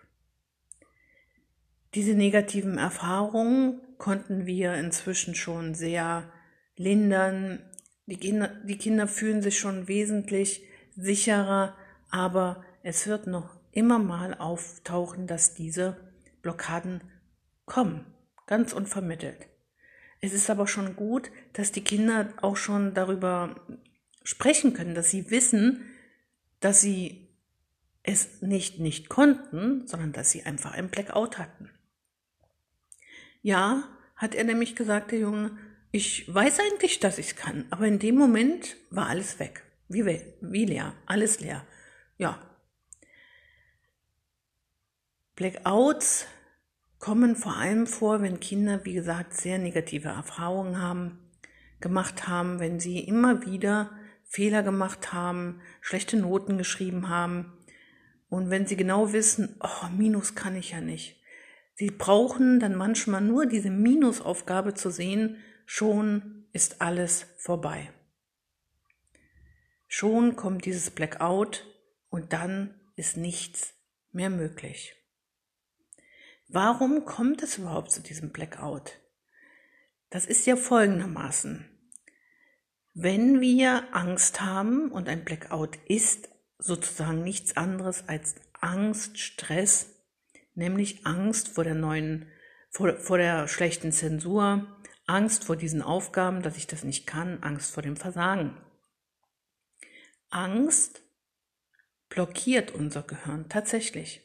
Diese 1.96 2.12
negativen 2.12 2.76
Erfahrungen 2.76 3.80
konnten 3.96 4.44
wir 4.44 4.74
inzwischen 4.74 5.34
schon 5.34 5.74
sehr 5.74 6.30
lindern. 6.76 7.62
Die 8.04 8.18
Kinder, 8.18 8.48
die 8.64 8.76
Kinder 8.76 9.08
fühlen 9.08 9.40
sich 9.40 9.58
schon 9.58 9.88
wesentlich 9.88 10.62
sicherer, 10.94 11.74
aber 12.10 12.62
es 12.82 13.06
wird 13.06 13.26
noch 13.26 13.56
immer 13.72 13.98
mal 13.98 14.34
auftauchen, 14.34 15.26
dass 15.26 15.54
diese 15.54 15.96
Blockaden 16.42 17.00
kommen, 17.64 18.04
ganz 18.46 18.74
unvermittelt. 18.74 19.48
Es 20.20 20.34
ist 20.34 20.50
aber 20.50 20.66
schon 20.66 20.96
gut, 20.96 21.30
dass 21.54 21.72
die 21.72 21.82
Kinder 21.82 22.28
auch 22.42 22.58
schon 22.58 22.92
darüber 22.92 23.56
sprechen 24.22 24.74
können, 24.74 24.94
dass 24.94 25.08
sie 25.08 25.30
wissen, 25.30 25.80
dass 26.60 26.82
sie 26.82 27.30
es 28.02 28.42
nicht 28.42 28.80
nicht 28.80 29.08
konnten, 29.08 29.86
sondern 29.86 30.12
dass 30.12 30.30
sie 30.30 30.42
einfach 30.42 30.72
einen 30.72 30.90
Blackout 30.90 31.38
hatten. 31.38 31.70
Ja, 33.46 33.84
hat 34.16 34.34
er 34.34 34.42
nämlich 34.42 34.74
gesagt, 34.74 35.12
der 35.12 35.20
Junge, 35.20 35.56
ich 35.92 36.34
weiß 36.34 36.58
eigentlich, 36.58 36.98
dass 36.98 37.16
ich 37.18 37.28
es 37.28 37.36
kann, 37.36 37.64
aber 37.70 37.86
in 37.86 38.00
dem 38.00 38.16
Moment 38.16 38.76
war 38.90 39.06
alles 39.06 39.38
weg. 39.38 39.62
Wie, 39.86 40.04
wie 40.40 40.64
leer, 40.64 40.94
alles 41.06 41.38
leer. 41.38 41.64
Ja. 42.18 42.40
Blackouts 45.36 46.26
kommen 46.98 47.36
vor 47.36 47.56
allem 47.56 47.86
vor, 47.86 48.20
wenn 48.20 48.40
Kinder, 48.40 48.84
wie 48.84 48.94
gesagt, 48.94 49.34
sehr 49.34 49.58
negative 49.58 50.08
Erfahrungen 50.08 50.82
haben, 50.82 51.30
gemacht 51.78 52.26
haben, 52.26 52.58
wenn 52.58 52.80
sie 52.80 52.98
immer 52.98 53.46
wieder 53.46 53.92
Fehler 54.24 54.64
gemacht 54.64 55.12
haben, 55.12 55.60
schlechte 55.80 56.16
Noten 56.16 56.58
geschrieben 56.58 57.08
haben, 57.08 57.52
und 58.28 58.50
wenn 58.50 58.66
sie 58.66 58.76
genau 58.76 59.12
wissen, 59.12 59.54
oh, 59.60 59.86
Minus 59.96 60.34
kann 60.34 60.56
ich 60.56 60.72
ja 60.72 60.80
nicht. 60.80 61.15
Sie 61.78 61.90
brauchen 61.90 62.58
dann 62.58 62.74
manchmal 62.74 63.20
nur 63.20 63.44
diese 63.44 63.68
Minusaufgabe 63.70 64.72
zu 64.72 64.90
sehen, 64.90 65.36
schon 65.66 66.46
ist 66.52 66.80
alles 66.80 67.26
vorbei. 67.36 67.92
Schon 69.86 70.36
kommt 70.36 70.64
dieses 70.64 70.90
Blackout 70.90 71.66
und 72.08 72.32
dann 72.32 72.80
ist 72.96 73.18
nichts 73.18 73.74
mehr 74.10 74.30
möglich. 74.30 74.94
Warum 76.48 77.04
kommt 77.04 77.42
es 77.42 77.58
überhaupt 77.58 77.90
zu 77.90 78.00
diesem 78.00 78.30
Blackout? 78.30 78.98
Das 80.08 80.24
ist 80.24 80.46
ja 80.46 80.56
folgendermaßen. 80.56 81.68
Wenn 82.94 83.42
wir 83.42 83.94
Angst 83.94 84.40
haben 84.40 84.90
und 84.90 85.10
ein 85.10 85.26
Blackout 85.26 85.76
ist 85.88 86.30
sozusagen 86.56 87.22
nichts 87.22 87.58
anderes 87.58 88.08
als 88.08 88.36
Angst, 88.60 89.18
Stress, 89.18 89.95
nämlich 90.56 91.06
Angst 91.06 91.48
vor 91.48 91.64
der 91.64 91.74
neuen, 91.74 92.26
vor, 92.70 92.96
vor 92.96 93.18
der 93.18 93.46
schlechten 93.46 93.92
Zensur, 93.92 94.66
Angst 95.06 95.44
vor 95.44 95.56
diesen 95.56 95.82
Aufgaben, 95.82 96.42
dass 96.42 96.56
ich 96.56 96.66
das 96.66 96.82
nicht 96.82 97.06
kann, 97.06 97.42
Angst 97.42 97.72
vor 97.72 97.82
dem 97.82 97.96
Versagen. 97.96 98.56
Angst 100.30 101.02
blockiert 102.08 102.72
unser 102.72 103.02
Gehirn 103.02 103.48
tatsächlich. 103.48 104.22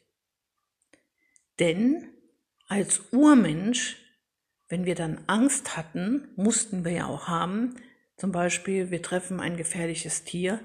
Denn 1.59 2.09
als 2.67 3.11
Urmensch, 3.11 3.97
wenn 4.69 4.85
wir 4.85 4.95
dann 4.95 5.23
Angst 5.27 5.77
hatten, 5.77 6.29
mussten 6.35 6.83
wir 6.83 6.91
ja 6.91 7.05
auch 7.05 7.27
haben, 7.27 7.75
zum 8.17 8.31
Beispiel 8.31 8.89
wir 8.89 9.01
treffen 9.01 9.39
ein 9.39 9.57
gefährliches 9.57 10.23
Tier, 10.23 10.59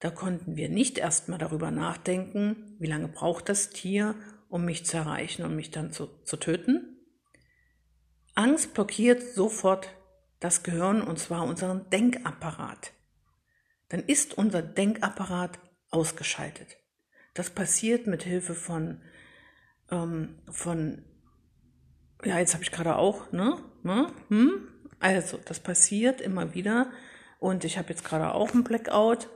da 0.00 0.10
konnten 0.10 0.56
wir 0.56 0.68
nicht 0.68 0.98
erstmal 0.98 1.38
darüber 1.38 1.70
nachdenken, 1.70 2.76
wie 2.78 2.86
lange 2.86 3.08
braucht 3.08 3.48
das 3.48 3.70
Tier, 3.70 4.14
um 4.48 4.64
mich 4.64 4.86
zu 4.86 4.96
erreichen 4.96 5.44
und 5.44 5.56
mich 5.56 5.70
dann 5.70 5.92
zu, 5.92 6.06
zu 6.24 6.36
töten. 6.36 6.96
Angst 8.34 8.74
blockiert 8.74 9.22
sofort 9.22 9.88
das 10.40 10.62
Gehirn 10.62 11.02
und 11.02 11.18
zwar 11.18 11.44
unseren 11.44 11.88
Denkapparat. 11.90 12.92
Dann 13.88 14.00
ist 14.00 14.36
unser 14.36 14.62
Denkapparat 14.62 15.58
ausgeschaltet. 15.90 16.76
Das 17.34 17.50
passiert 17.50 18.06
mit 18.06 18.22
Hilfe 18.22 18.54
von, 18.54 19.02
ähm, 19.90 20.38
von 20.50 21.04
ja, 22.24 22.38
jetzt 22.38 22.54
habe 22.54 22.64
ich 22.64 22.72
gerade 22.72 22.96
auch, 22.96 23.32
ne? 23.32 23.56
ne? 23.82 24.12
Hm? 24.28 24.68
Also, 24.98 25.38
das 25.44 25.60
passiert 25.60 26.20
immer 26.20 26.54
wieder 26.54 26.90
und 27.38 27.64
ich 27.64 27.78
habe 27.78 27.90
jetzt 27.90 28.04
gerade 28.04 28.34
auch 28.34 28.52
einen 28.52 28.64
Blackout 28.64 29.28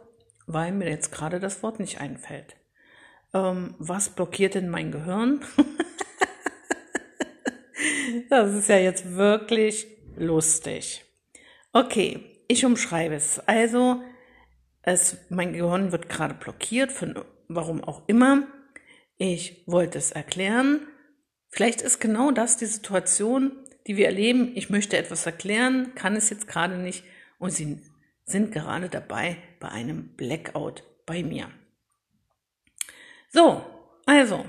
weil 0.47 0.73
mir 0.73 0.89
jetzt 0.89 1.13
gerade 1.13 1.41
das 1.41 1.63
Wort 1.63 1.81
nicht 1.81 2.01
einfällt. 2.01 2.57
Ähm, 3.35 3.75
was 3.79 4.11
blockiert 4.11 4.55
denn 4.55 4.69
mein 4.69 4.93
Gehirn? 4.93 5.41
das 8.31 8.55
ist 8.55 8.69
ja 8.69 8.79
jetzt 8.79 9.15
wirklich 9.15 9.87
lustig. 10.17 11.05
Okay, 11.73 12.45
ich 12.49 12.65
umschreibe 12.65 13.15
es. 13.15 13.39
Also, 13.41 14.03
es, 14.83 15.17
mein 15.31 15.53
Gehirn 15.53 15.93
wird 15.93 16.09
gerade 16.09 16.35
blockiert, 16.35 16.93
von 16.93 17.19
warum 17.49 17.83
auch 17.83 18.09
immer. 18.09 18.47
Ich 19.17 19.65
wollte 19.67 19.99
es 19.99 20.11
erklären. 20.11 20.87
Vielleicht 21.49 21.83
ist 21.83 22.01
genau 22.01 22.31
das 22.31 22.57
die 22.57 22.67
Situation, 22.67 23.53
die 23.87 23.97
wir 23.97 24.07
erleben. 24.07 24.53
Ich 24.55 24.71
möchte 24.71 24.97
etwas 24.97 25.27
erklären, 25.27 25.95
kann 25.95 26.17
es 26.17 26.31
jetzt 26.31 26.49
gerade 26.49 26.77
nicht 26.77 27.05
und 27.39 27.51
sie 27.51 27.79
sind 28.25 28.53
gerade 28.53 28.89
dabei, 28.89 29.37
bei 29.61 29.69
einem 29.69 30.15
Blackout 30.17 30.85
bei 31.07 31.23
mir. 31.23 31.51
So, 33.33 33.65
also, 34.05 34.45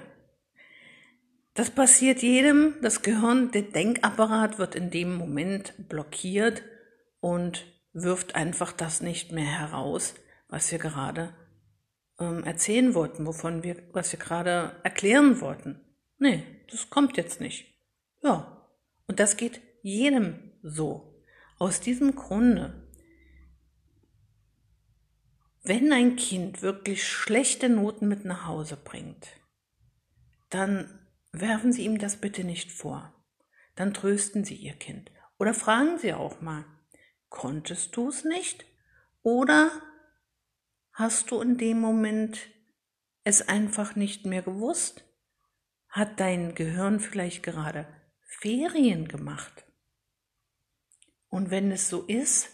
das 1.54 1.72
passiert 1.72 2.22
jedem. 2.22 2.76
Das 2.82 3.02
Gehirn, 3.02 3.52
der 3.52 3.62
Denkapparat 3.62 4.60
wird 4.60 4.76
in 4.76 4.92
dem 4.92 5.16
Moment 5.16 5.74
blockiert 5.88 6.64
und 7.22 7.66
wirft 7.94 8.36
einfach 8.36 8.74
das 8.74 9.02
nicht 9.02 9.32
mehr 9.32 9.60
heraus, 9.60 10.16
was 10.50 10.70
wir 10.70 10.80
gerade 10.80 11.34
ähm, 12.20 12.44
erzählen 12.44 12.94
wollten, 12.94 13.26
wovon 13.26 13.64
wir, 13.64 13.78
was 13.94 14.12
wir 14.12 14.20
gerade 14.20 14.76
erklären 14.84 15.40
wollten. 15.40 15.80
Nee, 16.18 16.44
das 16.70 16.90
kommt 16.90 17.16
jetzt 17.16 17.40
nicht. 17.40 17.74
Ja, 18.22 18.68
und 19.08 19.22
das 19.22 19.38
geht 19.38 19.62
jedem 19.82 20.52
so. 20.62 21.24
Aus 21.58 21.80
diesem 21.80 22.16
Grunde, 22.16 22.83
wenn 25.64 25.94
ein 25.94 26.18
Kind 26.18 26.62
wirklich 26.62 27.08
schlechte 27.08 27.70
Noten 27.70 28.08
mit 28.08 28.26
nach 28.26 28.48
Hause 28.48 28.78
bringt, 28.78 29.28
dann 30.50 31.08
werfen 31.32 31.72
Sie 31.72 31.86
ihm 31.86 31.98
das 31.98 32.18
bitte 32.18 32.44
nicht 32.44 32.72
vor. 32.72 33.14
Dann 33.76 33.94
trösten 33.94 34.44
Sie 34.44 34.56
Ihr 34.56 34.74
Kind. 34.74 35.10
Oder 35.40 35.54
fragen 35.54 35.98
Sie 35.98 36.14
auch 36.14 36.42
mal, 36.42 36.66
konntest 37.30 37.96
du 37.96 38.10
es 38.10 38.26
nicht? 38.26 38.66
Oder 39.24 39.72
hast 40.92 41.32
du 41.32 41.42
in 41.42 41.58
dem 41.58 41.80
Moment 41.80 42.40
es 43.24 43.48
einfach 43.48 43.96
nicht 43.96 44.26
mehr 44.26 44.42
gewusst? 44.42 45.06
Hat 45.88 46.20
dein 46.20 46.56
Gehirn 46.56 47.00
vielleicht 47.00 47.42
gerade 47.42 47.88
Ferien 48.22 49.08
gemacht? 49.08 49.66
Und 51.30 51.50
wenn 51.50 51.72
es 51.72 51.90
so 51.90 52.04
ist, 52.04 52.50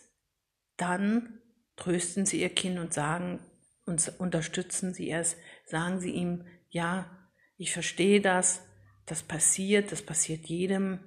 dann 0.78 1.39
trösten 1.80 2.26
Sie 2.26 2.42
Ihr 2.42 2.50
Kind 2.50 2.78
und 2.78 2.94
sagen 2.94 3.40
und 3.86 4.14
unterstützen 4.20 4.94
Sie 4.94 5.10
es, 5.10 5.38
sagen 5.66 6.00
Sie 6.00 6.12
ihm, 6.12 6.46
ja, 6.70 7.10
ich 7.58 7.74
verstehe 7.74 8.22
das, 8.22 8.62
das 9.06 9.24
passiert, 9.24 9.92
das 9.92 10.02
passiert 10.02 10.46
jedem 10.46 11.00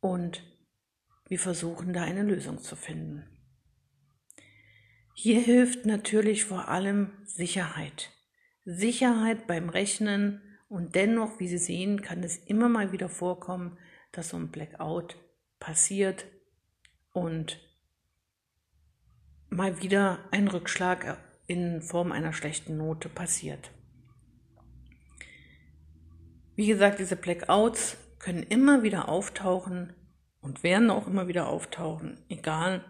und 0.00 0.42
wir 1.28 1.38
versuchen 1.38 1.92
da 1.92 2.02
eine 2.02 2.22
Lösung 2.22 2.58
zu 2.58 2.76
finden. 2.76 3.26
Hier 5.14 5.40
hilft 5.40 5.86
natürlich 5.86 6.44
vor 6.44 6.68
allem 6.68 7.12
Sicherheit. 7.24 8.10
Sicherheit 8.64 9.46
beim 9.46 9.68
Rechnen 9.68 10.42
und 10.68 10.94
dennoch, 10.94 11.40
wie 11.40 11.48
Sie 11.48 11.58
sehen, 11.58 12.02
kann 12.02 12.22
es 12.22 12.36
immer 12.36 12.68
mal 12.68 12.92
wieder 12.92 13.08
vorkommen, 13.08 13.78
dass 14.12 14.30
so 14.30 14.36
ein 14.36 14.50
Blackout 14.50 15.16
passiert 15.58 16.26
und 17.12 17.60
mal 19.52 19.82
wieder 19.82 20.18
ein 20.30 20.48
Rückschlag 20.48 21.18
in 21.46 21.82
Form 21.82 22.10
einer 22.10 22.32
schlechten 22.32 22.76
Note 22.76 23.08
passiert. 23.08 23.70
Wie 26.56 26.66
gesagt, 26.66 26.98
diese 26.98 27.16
Blackouts 27.16 27.96
können 28.18 28.42
immer 28.42 28.82
wieder 28.82 29.08
auftauchen 29.08 29.92
und 30.40 30.62
werden 30.62 30.90
auch 30.90 31.06
immer 31.06 31.28
wieder 31.28 31.48
auftauchen, 31.48 32.18
egal 32.28 32.84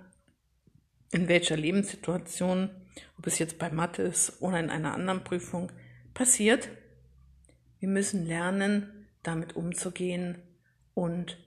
in 1.10 1.28
welcher 1.28 1.56
Lebenssituation, 1.56 2.70
ob 3.18 3.26
es 3.26 3.38
jetzt 3.38 3.58
bei 3.58 3.70
Mathe 3.70 4.02
ist 4.02 4.40
oder 4.40 4.58
in 4.58 4.70
einer 4.70 4.94
anderen 4.94 5.24
Prüfung, 5.24 5.70
passiert. 6.14 6.68
Wir 7.78 7.88
müssen 7.88 8.26
lernen, 8.26 9.08
damit 9.22 9.56
umzugehen 9.56 10.38
und 10.94 11.38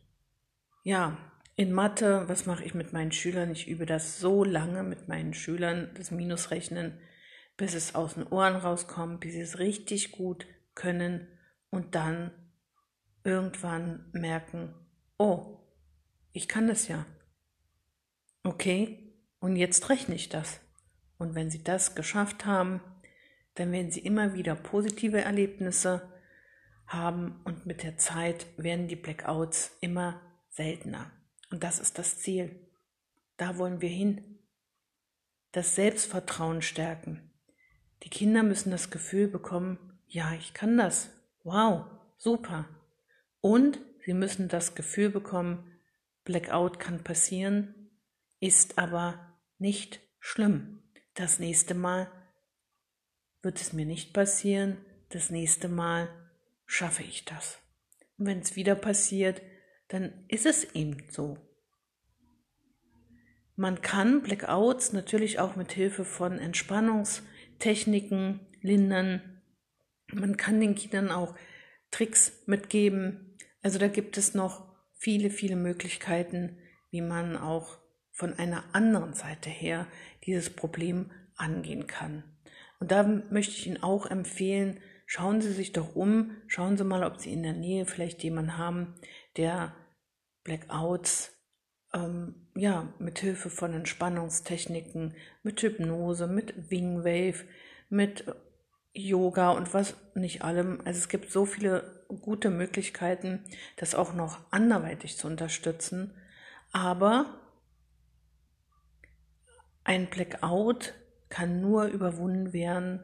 ja, 0.84 1.17
in 1.55 1.71
Mathe, 1.71 2.27
was 2.27 2.45
mache 2.45 2.63
ich 2.63 2.74
mit 2.74 2.91
meinen 2.91 3.12
Schülern? 3.12 3.51
Ich 3.51 3.67
übe 3.67 3.85
das 3.85 4.19
so 4.19 4.43
lange 4.43 4.83
mit 4.83 5.07
meinen 5.07 5.33
Schülern, 5.33 5.89
das 5.95 6.12
Minusrechnen, 6.12 7.00
bis 7.55 7.74
es 7.74 7.95
aus 7.95 8.15
den 8.15 8.27
Ohren 8.27 8.55
rauskommt, 8.55 9.21
bis 9.21 9.33
sie 9.33 9.41
es 9.41 9.59
richtig 9.59 10.12
gut 10.12 10.45
können 10.74 11.27
und 11.69 11.95
dann 11.95 12.31
irgendwann 13.23 14.10
merken, 14.12 14.73
oh, 15.17 15.60
ich 16.34 16.49
kann 16.49 16.67
das 16.67 16.89
ja. 16.89 17.06
Okay, 18.43 19.13
und 19.39 19.56
jetzt 19.56 19.89
rechne 19.89 20.15
ich 20.15 20.30
das. 20.30 20.60
Und 21.17 21.34
wenn 21.34 21.49
Sie 21.49 21.63
das 21.63 21.95
geschafft 21.95 22.45
haben, 22.45 22.82
dann 23.56 23.71
werden 23.71 23.89
Sie 23.89 24.01
immer 24.01 24.34
wieder 24.34 24.53
positive 24.53 25.21
Erlebnisse 25.21 26.12
haben 26.88 27.41
und 27.45 27.65
mit 27.65 27.84
der 27.84 27.97
Zeit 27.97 28.45
werden 28.58 28.88
die 28.88 28.97
Blackouts 28.97 29.77
immer 29.80 30.21
seltener. 30.49 31.12
Und 31.51 31.63
das 31.63 31.79
ist 31.79 31.97
das 31.97 32.19
Ziel. 32.19 32.67
Da 33.38 33.58
wollen 33.58 33.81
wir 33.81 33.89
hin. 33.89 34.39
Das 35.51 35.75
Selbstvertrauen 35.75 36.62
stärken. 36.62 37.31
Die 38.03 38.10
Kinder 38.10 38.43
müssen 38.43 38.71
das 38.71 38.89
Gefühl 38.89 39.27
bekommen, 39.27 39.99
ja, 40.08 40.34
ich 40.34 40.53
kann 40.53 40.77
das. 40.77 41.10
Wow, 41.43 41.86
super. 42.17 42.67
Und 43.41 43.79
sie 44.05 44.13
müssen 44.13 44.47
das 44.47 44.75
Gefühl 44.75 45.10
bekommen, 45.10 45.71
Blackout 46.23 46.79
kann 46.79 47.03
passieren, 47.03 47.91
ist 48.39 48.77
aber 48.77 49.38
nicht 49.58 50.01
schlimm. 50.19 50.84
Das 51.13 51.39
nächste 51.39 51.75
Mal 51.75 52.12
wird 53.41 53.62
es 53.62 53.73
mir 53.73 53.86
nicht 53.86 54.13
passieren, 54.13 54.77
das 55.10 55.29
nächste 55.29 55.69
Mal 55.69 56.10
schaffe 56.65 57.03
ich 57.03 57.25
das. 57.25 57.60
Und 58.17 58.25
wenn 58.25 58.39
es 58.39 58.55
wieder 58.55 58.75
passiert, 58.75 59.41
dann 59.88 60.26
ist 60.28 60.45
es 60.45 60.76
eben 60.76 60.98
so. 61.10 61.38
Man 63.56 63.82
kann 63.82 64.21
Blackouts 64.21 64.91
natürlich 64.91 65.39
auch 65.39 65.56
mit 65.56 65.71
Hilfe 65.71 66.04
von 66.04 66.39
Entspannungstechniken 66.39 68.41
lindern. 68.62 69.41
Man 70.12 70.36
kann 70.36 70.60
den 70.60 70.76
Kindern 70.76 71.10
auch 71.10 71.36
Tricks 71.91 72.43
mitgeben. 72.48 73.38
Also 73.62 73.80
da 73.80 73.88
gibt 73.88 74.17
es 74.17 74.34
noch 74.34 74.76
viele, 74.93 75.30
viele 75.30 75.56
Möglichkeiten, 75.56 76.58
wie 76.91 77.02
man 77.02 77.38
auch 77.38 77.78
von 78.12 78.34
einer 78.34 78.65
anderen 78.74 79.13
Seite 79.13 79.50
her 79.50 79.88
dieses 80.26 80.50
Problem 80.50 81.12
angehen 81.38 81.88
kann. 81.88 82.24
Und 82.80 82.91
da 82.91 83.04
möchte 83.04 83.54
ich 83.54 83.67
Ihnen 83.67 83.84
auch 83.84 84.06
empfehlen, 84.06 84.80
schauen 85.06 85.41
Sie 85.41 85.52
sich 85.52 85.71
doch 85.71 85.95
um, 85.95 86.32
schauen 86.48 86.78
Sie 86.78 86.84
mal, 86.84 87.04
ob 87.04 87.19
Sie 87.19 87.32
in 87.32 87.43
der 87.43 87.54
Nähe 87.54 87.86
vielleicht 87.86 88.24
jemanden 88.24 88.58
haben, 88.58 88.95
der 89.38 89.74
Blackouts 90.43 91.36
ähm, 91.93 92.36
ja, 92.56 92.93
mit 93.00 93.19
Hilfe 93.19 93.50
von 93.50 93.74
Entspannungstechniken, 93.74 95.15
mit 95.43 95.62
Hypnose, 95.62 96.28
mit 96.28 96.69
Wingwave, 96.69 97.45
mit 97.89 98.26
Yoga 98.93 99.52
und 99.52 99.74
was 99.74 99.95
nicht 100.13 100.43
allem. 100.43 100.82
Also 100.86 101.00
es 101.00 101.10
gibt 101.10 101.32
so 101.32 101.45
viele 101.45 102.06
gute 102.08 102.50
Möglichkeiten, 102.50 103.43
das 103.78 103.95
auch 103.95 104.13
noch 104.13 104.39
anderweitig 104.52 105.17
zu 105.17 105.28
unterstützen. 105.28 106.13
Aber 106.71 107.39
ein 109.84 110.10
Blackout 110.10 110.93
kann 111.30 111.62
nur 111.62 111.86
überwunden 111.86 112.54
werden, 112.54 113.04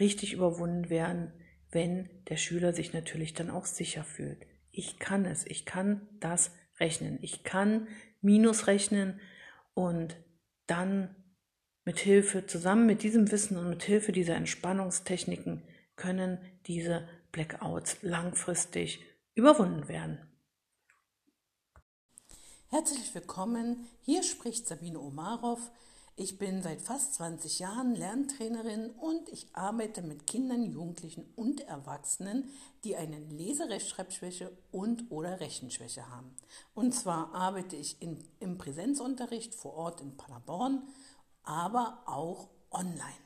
richtig 0.00 0.32
überwunden 0.32 0.90
werden, 0.90 1.32
wenn 1.70 2.08
der 2.28 2.36
Schüler 2.36 2.72
sich 2.72 2.92
natürlich 2.92 3.34
dann 3.34 3.50
auch 3.50 3.66
sicher 3.66 4.04
fühlt. 4.04 4.46
Ich 4.76 4.98
kann 4.98 5.24
es, 5.24 5.46
ich 5.46 5.64
kann 5.64 6.06
das 6.20 6.50
rechnen. 6.80 7.18
Ich 7.22 7.44
kann 7.44 7.86
Minus 8.20 8.66
rechnen 8.66 9.20
und 9.74 10.16
dann 10.66 11.14
mit 11.84 11.98
Hilfe, 11.98 12.46
zusammen 12.46 12.86
mit 12.86 13.02
diesem 13.02 13.30
Wissen 13.30 13.56
und 13.56 13.68
mit 13.68 13.82
Hilfe 13.82 14.10
dieser 14.10 14.34
Entspannungstechniken 14.34 15.62
können 15.96 16.38
diese 16.66 17.08
Blackouts 17.30 17.98
langfristig 18.02 19.04
überwunden 19.34 19.86
werden. 19.88 20.18
Herzlich 22.68 23.14
willkommen, 23.14 23.86
hier 24.00 24.24
spricht 24.24 24.66
Sabine 24.66 24.98
Omarov. 24.98 25.60
Ich 26.16 26.38
bin 26.38 26.62
seit 26.62 26.80
fast 26.80 27.14
20 27.14 27.58
Jahren 27.58 27.96
Lerntrainerin 27.96 28.90
und 28.90 29.28
ich 29.30 29.48
arbeite 29.52 30.00
mit 30.00 30.28
Kindern, 30.28 30.62
Jugendlichen 30.62 31.24
und 31.34 31.62
Erwachsenen, 31.62 32.48
die 32.84 32.94
eine 32.94 33.18
Leserechtschreibschwäche 33.18 34.56
und 34.70 35.10
oder 35.10 35.40
Rechenschwäche 35.40 36.08
haben. 36.08 36.36
Und 36.72 36.94
zwar 36.94 37.34
arbeite 37.34 37.74
ich 37.74 38.00
in, 38.00 38.22
im 38.38 38.58
Präsenzunterricht 38.58 39.56
vor 39.56 39.74
Ort 39.74 40.02
in 40.02 40.16
Paderborn, 40.16 40.86
aber 41.42 42.04
auch 42.06 42.48
online. 42.70 43.24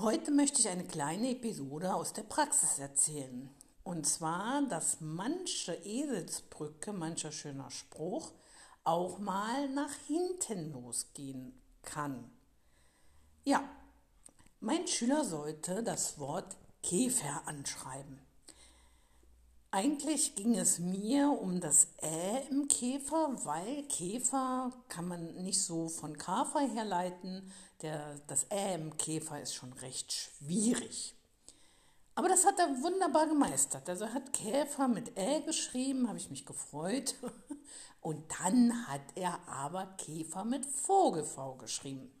Heute 0.00 0.32
möchte 0.32 0.60
ich 0.60 0.68
eine 0.68 0.84
kleine 0.84 1.30
Episode 1.30 1.94
aus 1.94 2.12
der 2.12 2.24
Praxis 2.24 2.78
erzählen. 2.78 3.48
Und 3.84 4.06
zwar, 4.06 4.60
dass 4.68 5.00
manche 5.00 5.72
Eselsbrücke, 5.82 6.92
mancher 6.92 7.32
schöner 7.32 7.70
Spruch, 7.70 8.32
auch 8.84 9.18
mal 9.18 9.68
nach 9.68 9.92
hinten 10.06 10.72
losgehen 10.72 11.60
kann. 11.82 12.30
Ja, 13.44 13.68
mein 14.60 14.86
Schüler 14.86 15.24
sollte 15.24 15.82
das 15.82 16.18
Wort 16.18 16.56
Käfer 16.82 17.46
anschreiben. 17.46 18.20
Eigentlich 19.72 20.34
ging 20.34 20.56
es 20.56 20.80
mir 20.80 21.30
um 21.30 21.60
das 21.60 21.86
Ä 22.02 22.48
im 22.50 22.66
Käfer, 22.66 23.36
weil 23.44 23.84
Käfer 23.84 24.72
kann 24.88 25.06
man 25.06 25.34
nicht 25.44 25.62
so 25.62 25.88
von 25.88 26.18
Kafer 26.18 26.60
herleiten. 26.60 27.52
Der, 27.80 28.18
das 28.26 28.50
Ä 28.50 28.74
im 28.74 28.96
Käfer 28.96 29.40
ist 29.40 29.54
schon 29.54 29.72
recht 29.74 30.12
schwierig. 30.12 31.14
Aber 32.20 32.28
das 32.28 32.44
hat 32.44 32.58
er 32.58 32.68
wunderbar 32.82 33.26
gemeistert. 33.26 33.88
Also 33.88 34.04
er 34.04 34.12
hat 34.12 34.34
Käfer 34.34 34.88
mit 34.88 35.16
Ä 35.16 35.40
geschrieben, 35.40 36.06
habe 36.06 36.18
ich 36.18 36.28
mich 36.28 36.44
gefreut. 36.44 37.14
Und 38.02 38.22
dann 38.38 38.86
hat 38.88 39.00
er 39.14 39.40
aber 39.48 39.86
Käfer 39.96 40.44
mit 40.44 40.66
Vogel-V 40.66 41.54
geschrieben. 41.54 42.12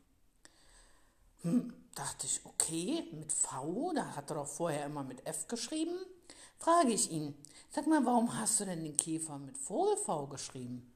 Hm, 1.42 1.74
dachte 1.94 2.26
ich, 2.26 2.40
okay, 2.44 3.08
mit 3.12 3.30
V, 3.30 3.92
da 3.94 4.16
hat 4.16 4.30
er 4.30 4.36
doch 4.36 4.46
vorher 4.46 4.86
immer 4.86 5.04
mit 5.04 5.26
F 5.26 5.48
geschrieben 5.48 5.98
frage 6.60 6.92
ich 6.92 7.10
ihn, 7.10 7.34
sag 7.70 7.86
mal, 7.86 8.04
warum 8.04 8.38
hast 8.38 8.60
du 8.60 8.66
denn 8.66 8.84
den 8.84 8.96
Käfer 8.96 9.38
mit 9.38 9.56
Vogel-V 9.56 10.26
geschrieben? 10.26 10.94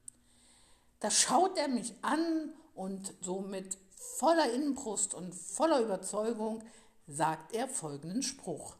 Da 0.99 1.09
schaut 1.09 1.57
er 1.57 1.67
mich 1.67 1.93
an 2.03 2.53
und 2.75 3.13
so 3.21 3.41
mit 3.41 3.77
voller 3.97 4.51
Innenbrust 4.53 5.13
und 5.13 5.33
voller 5.33 5.81
Überzeugung 5.81 6.63
sagt 7.07 7.53
er 7.53 7.67
folgenden 7.67 8.21
Spruch. 8.21 8.75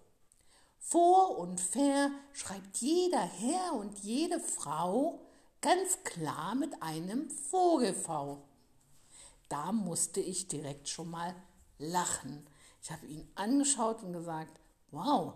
Vor 0.88 1.40
und 1.40 1.60
fair 1.60 2.12
schreibt 2.32 2.78
jeder 2.78 3.24
Herr 3.24 3.74
und 3.74 3.98
jede 4.04 4.40
Frau 4.40 5.20
ganz 5.60 6.04
klar 6.04 6.54
mit 6.54 6.80
einem 6.84 7.28
Vogel-V. 7.28 8.44
Da 9.50 9.72
musste 9.72 10.20
ich 10.20 10.48
direkt 10.48 10.88
schon 10.88 11.10
mal 11.10 11.34
lachen. 11.80 12.46
Ich 12.84 12.92
habe 12.92 13.08
ihn 13.08 13.28
angeschaut 13.34 14.04
und 14.04 14.14
gesagt, 14.14 14.60
wow, 14.92 15.34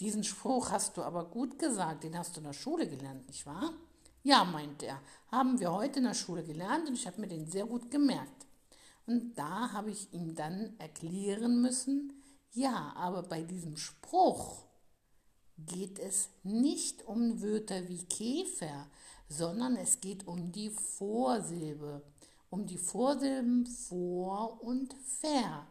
diesen 0.00 0.22
Spruch 0.22 0.70
hast 0.70 0.98
du 0.98 1.02
aber 1.02 1.24
gut 1.24 1.58
gesagt, 1.58 2.04
den 2.04 2.18
hast 2.18 2.36
du 2.36 2.40
in 2.40 2.46
der 2.48 2.52
Schule 2.52 2.86
gelernt, 2.86 3.26
nicht 3.26 3.46
wahr? 3.46 3.72
Ja, 4.22 4.44
meint 4.44 4.82
er, 4.82 5.00
haben 5.32 5.60
wir 5.60 5.72
heute 5.72 6.00
in 6.00 6.04
der 6.04 6.14
Schule 6.14 6.44
gelernt 6.44 6.86
und 6.88 6.94
ich 6.94 7.06
habe 7.06 7.22
mir 7.22 7.28
den 7.28 7.50
sehr 7.50 7.64
gut 7.64 7.90
gemerkt. 7.90 8.46
Und 9.06 9.32
da 9.32 9.72
habe 9.72 9.92
ich 9.92 10.12
ihm 10.12 10.34
dann 10.34 10.78
erklären 10.78 11.62
müssen, 11.62 12.22
ja, 12.52 12.92
aber 12.96 13.22
bei 13.22 13.40
diesem 13.40 13.78
Spruch 13.78 14.69
geht 15.66 15.98
es 15.98 16.28
nicht 16.42 17.06
um 17.06 17.42
Wörter 17.42 17.88
wie 17.88 18.04
Käfer, 18.04 18.86
sondern 19.28 19.76
es 19.76 20.00
geht 20.00 20.26
um 20.26 20.52
die 20.52 20.70
Vorsilbe, 20.70 22.02
um 22.50 22.66
die 22.66 22.78
Vorsilben 22.78 23.66
vor 23.66 24.62
und 24.62 24.94
ver. 25.20 25.66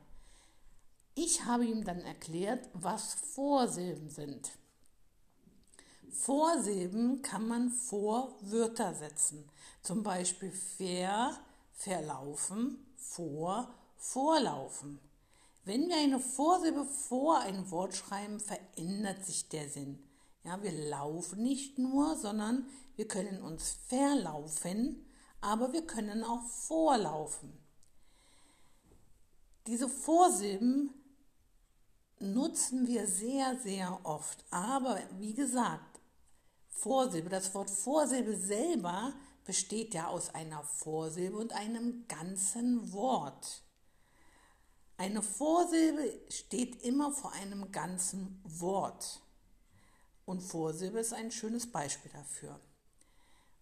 Ich 1.15 1.43
habe 1.43 1.65
ihm 1.65 1.83
dann 1.83 1.99
erklärt, 1.99 2.69
was 2.73 3.13
Vorsilben 3.13 4.09
sind. 4.09 4.51
Vorsilben 6.11 7.21
kann 7.21 7.47
man 7.47 7.69
vor 7.69 8.37
Wörter 8.41 8.93
setzen. 8.93 9.43
Zum 9.81 10.03
Beispiel 10.03 10.51
ver, 10.51 11.37
verlaufen, 11.73 12.85
vor, 12.95 13.73
vorlaufen. 13.97 14.99
Wenn 15.65 15.87
wir 15.87 15.97
eine 15.97 16.19
Vorsilbe 16.19 16.85
vor 16.85 17.39
ein 17.39 17.69
Wort 17.71 17.95
schreiben, 17.95 18.39
verändert 18.39 19.25
sich 19.25 19.49
der 19.49 19.69
Sinn. 19.69 20.03
Ja, 20.43 20.61
wir 20.63 20.71
laufen 20.71 21.43
nicht 21.43 21.77
nur, 21.77 22.15
sondern 22.15 22.67
wir 22.95 23.07
können 23.07 23.41
uns 23.41 23.77
verlaufen, 23.87 25.05
aber 25.41 25.73
wir 25.73 25.85
können 25.85 26.23
auch 26.23 26.43
vorlaufen. 26.43 27.51
Diese 29.67 29.89
Vorsilben 29.89 30.93
nutzen 32.19 32.87
wir 32.87 33.07
sehr, 33.07 33.57
sehr 33.57 33.99
oft. 34.03 34.43
Aber 34.49 34.99
wie 35.19 35.33
gesagt, 35.33 35.99
Vorsilbe, 36.69 37.29
das 37.29 37.53
Wort 37.53 37.69
Vorsilbe 37.69 38.35
selber 38.35 39.13
besteht 39.45 39.93
ja 39.93 40.07
aus 40.07 40.33
einer 40.33 40.63
Vorsilbe 40.63 41.37
und 41.37 41.53
einem 41.53 42.07
ganzen 42.07 42.91
Wort. 42.93 43.63
Eine 44.99 45.21
Vorsilbe 45.21 46.19
steht 46.27 46.83
immer 46.83 47.13
vor 47.13 47.31
einem 47.31 47.71
ganzen 47.71 48.41
Wort. 48.43 49.21
Und 50.25 50.41
Vorsilbe 50.41 50.99
ist 50.99 51.13
ein 51.13 51.31
schönes 51.31 51.71
Beispiel 51.71 52.11
dafür. 52.11 52.59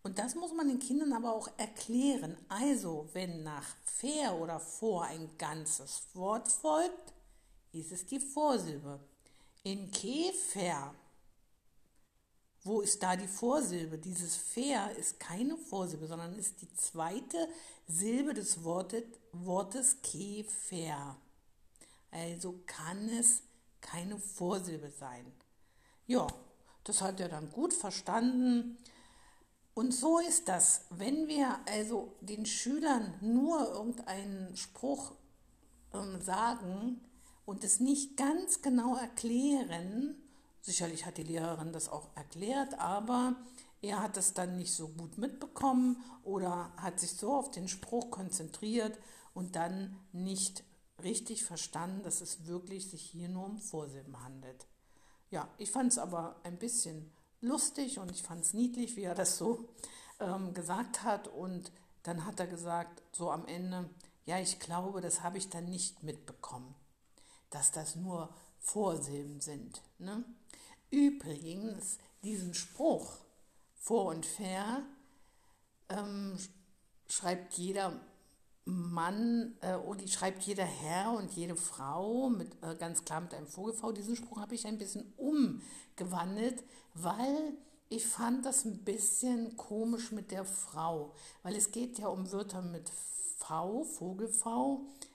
Und 0.02 0.18
das 0.18 0.34
muss 0.34 0.52
man 0.52 0.68
den 0.68 0.80
Kindern 0.80 1.14
aber 1.14 1.32
auch 1.36 1.48
erklären. 1.60 2.36
Also, 2.50 3.08
wenn 3.14 3.44
nach 3.44 3.76
fair 3.84 4.34
oder 4.34 4.60
vor 4.60 5.04
ein 5.04 5.30
ganzes 5.38 6.08
Wort 6.16 6.52
folgt, 6.52 7.14
ist 7.72 7.92
es 7.92 8.08
die 8.08 8.20
Vorsilbe. 8.20 9.00
In 9.62 9.92
Käfer, 9.92 10.96
wo 12.64 12.82
ist 12.82 13.04
da 13.04 13.16
die 13.16 13.28
Vorsilbe? 13.28 14.00
Dieses 14.00 14.36
Fair 14.36 14.90
ist 14.98 15.20
keine 15.20 15.56
Vorsilbe, 15.56 16.08
sondern 16.08 16.34
ist 16.34 16.60
die 16.64 16.74
zweite 16.74 17.48
Silbe 17.86 18.34
des 18.34 18.64
Wortes, 18.64 19.04
Wortes. 19.34 19.98
Also 22.12 22.60
kann 22.66 23.10
es 23.10 23.44
keine 23.82 24.18
Vorsilbe 24.18 24.90
sein. 24.90 25.32
Ja, 26.06 26.28
das 26.84 27.02
hat 27.02 27.20
er 27.20 27.30
dann 27.30 27.52
gut 27.52 27.74
verstanden. 27.74 28.78
Und 29.74 29.94
so 29.94 30.20
ist 30.20 30.48
das. 30.48 30.86
Wenn 30.90 31.28
wir 31.28 31.60
also 31.68 32.16
den 32.22 32.46
Schülern 32.46 33.14
nur 33.22 33.74
irgendeinen 33.74 34.56
Spruch 34.56 35.14
ähm, 35.94 36.22
sagen, 36.22 37.02
und 37.48 37.64
es 37.64 37.80
nicht 37.80 38.18
ganz 38.18 38.62
genau 38.62 38.98
erklären. 38.98 40.18
Sicherlich 40.62 41.06
hat 41.06 41.18
die 41.18 41.24
Lehrerin 41.24 41.72
das 41.72 41.88
auch 41.88 42.10
erklärt, 42.14 42.78
aber 42.78 43.38
er 43.82 44.04
hat 44.04 44.18
es 44.18 44.34
dann 44.34 44.58
nicht 44.58 44.74
so 44.74 44.90
gut 44.90 45.18
mitbekommen 45.18 46.04
oder 46.24 46.74
hat 46.76 47.00
sich 47.00 47.14
so 47.14 47.34
auf 47.34 47.50
den 47.50 47.70
Spruch 47.70 48.12
konzentriert 48.12 49.00
und 49.34 49.56
dann 49.56 49.96
nicht 50.12 50.66
richtig 51.04 51.44
verstanden, 51.46 52.04
dass 52.04 52.22
es 52.22 52.48
wirklich 52.48 52.90
sich 52.90 53.02
hier 53.02 53.30
nur 53.30 53.46
um 53.46 53.60
Vorsilben 53.60 54.24
handelt. 54.24 54.68
Ja, 55.30 55.48
ich 55.58 55.72
fand 55.72 55.92
es 55.92 55.98
aber 55.98 56.40
ein 56.44 56.58
bisschen 56.58 57.12
lustig 57.42 58.00
und 58.00 58.12
ich 58.12 58.24
fand 58.24 58.44
es 58.44 58.54
niedlich, 58.54 58.96
wie 58.96 59.04
er 59.04 59.16
das 59.16 59.38
so 59.38 59.68
ähm, 60.20 60.54
gesagt 60.54 61.04
hat. 61.04 61.28
Und 61.28 61.72
dann 62.04 62.26
hat 62.26 62.40
er 62.40 62.48
gesagt, 62.48 63.04
so 63.12 63.32
am 63.32 63.46
Ende, 63.46 63.90
ja, 64.26 64.40
ich 64.40 64.60
glaube, 64.60 65.02
das 65.02 65.22
habe 65.22 65.38
ich 65.38 65.50
dann 65.50 65.66
nicht 65.66 66.04
mitbekommen 66.04 66.74
dass 67.50 67.72
das 67.72 67.96
nur 67.96 68.34
Vorsilben 68.60 69.40
sind. 69.40 69.82
Ne? 70.00 70.24
Übrigens, 70.90 71.98
diesen 72.24 72.54
Spruch 72.54 73.18
vor 73.76 74.06
und 74.06 74.26
fair 74.26 74.84
ähm, 75.90 76.38
schreibt 77.08 77.54
jeder 77.54 78.00
Mann 78.68 79.56
äh, 79.62 79.76
und 79.76 80.02
die 80.02 80.08
schreibt 80.08 80.44
jeder 80.44 80.66
Herr 80.66 81.14
und 81.14 81.32
jede 81.32 81.56
Frau 81.56 82.30
mit 82.30 82.52
äh, 82.62 82.76
ganz 82.76 83.06
klar 83.06 83.22
mit 83.22 83.34
einem 83.34 83.48
Vogelv. 83.48 83.82
Diesen 83.96 84.16
Spruch 84.16 84.40
habe 84.40 84.56
ich 84.56 84.68
ein 84.68 84.78
bisschen 84.78 85.14
umgewandelt, 85.18 86.64
weil 86.94 87.54
ich 87.90 88.06
fand 88.06 88.46
das 88.46 88.66
ein 88.66 88.84
bisschen 88.84 89.56
komisch 89.56 90.12
mit 90.12 90.32
der 90.32 90.44
Frau, 90.44 91.14
weil 91.44 91.56
es 91.56 91.72
geht 91.72 91.98
ja 91.98 92.08
um 92.08 92.32
Wörter 92.32 92.62
mit 92.62 92.92
V, 93.38 93.84
Vogelv, 93.84 94.44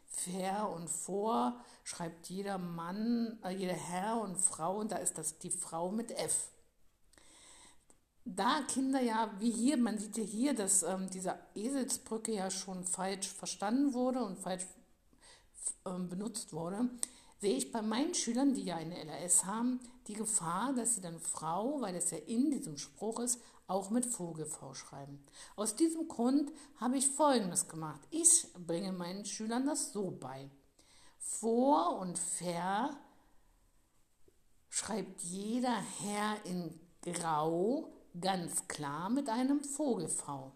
fair 0.07 0.71
und 0.75 0.89
vor 0.89 1.61
schreibt 1.85 2.29
jeder 2.29 2.59
Mann, 2.59 3.39
äh, 3.45 3.51
jeder 3.51 3.75
Herr 3.75 4.21
und 4.21 4.37
Frau 4.39 4.79
und 4.79 4.93
da 4.93 4.97
ist 4.97 5.19
das 5.19 5.39
die 5.39 5.51
Frau 5.51 5.91
mit 5.91 6.11
F. 6.13 6.49
Da 8.25 8.63
Kinder 8.69 9.01
ja, 9.01 9.33
wie 9.41 9.51
hier, 9.51 9.77
man 9.77 9.99
sieht 9.99 10.17
ja 10.17 10.23
hier, 10.23 10.55
dass 10.55 10.85
ähm, 10.85 11.11
diese 11.11 11.35
Eselsbrücke 11.55 12.33
ja 12.33 12.51
schon 12.51 12.85
falsch 12.85 13.29
verstanden 13.29 13.95
wurde 13.95 14.23
und 14.23 14.39
falsch 14.39 14.65
ähm, 15.85 16.09
benutzt 16.09 16.53
wurde, 16.53 16.89
sehe 17.41 17.57
ich 17.57 17.73
bei 17.73 17.83
meinen 17.83 18.15
Schülern, 18.15 18.55
die 18.55 18.63
ja 18.63 18.77
eine 18.77 18.97
LRS 19.05 19.45
haben, 19.45 19.81
die 20.07 20.15
Gefahr, 20.15 20.73
dass 20.75 20.95
sie 20.95 21.01
dann 21.01 21.19
Frau, 21.19 21.81
weil 21.81 21.97
es 21.97 22.13
ja 22.13 22.19
in 22.19 22.53
diesem 22.53 22.79
Spruch 22.79 23.19
ist, 23.19 23.41
auch 23.67 23.91
mit 23.91 24.07
Vogel-V 24.07 24.75
schreiben. 24.75 25.25
Aus 25.57 25.75
diesem 25.75 26.07
Grund 26.07 26.53
habe 26.77 26.99
ich 26.99 27.09
Folgendes 27.09 27.69
gemacht. 27.69 28.01
Ich 28.11 28.47
bringe 28.55 28.93
meinen 28.93 29.25
Schülern 29.25 29.67
das 29.67 29.93
so 29.93 30.11
bei. 30.11 30.51
Vor 31.19 31.99
und 31.99 32.19
ver 32.19 32.97
schreibt 34.69 35.21
jeder 35.23 35.77
Herr 36.01 36.45
in 36.45 36.79
Grau 37.03 37.93
ganz 38.21 38.69
klar 38.69 39.11
mit 39.11 39.29
einem 39.29 39.63
Vogel-V. 39.63 40.53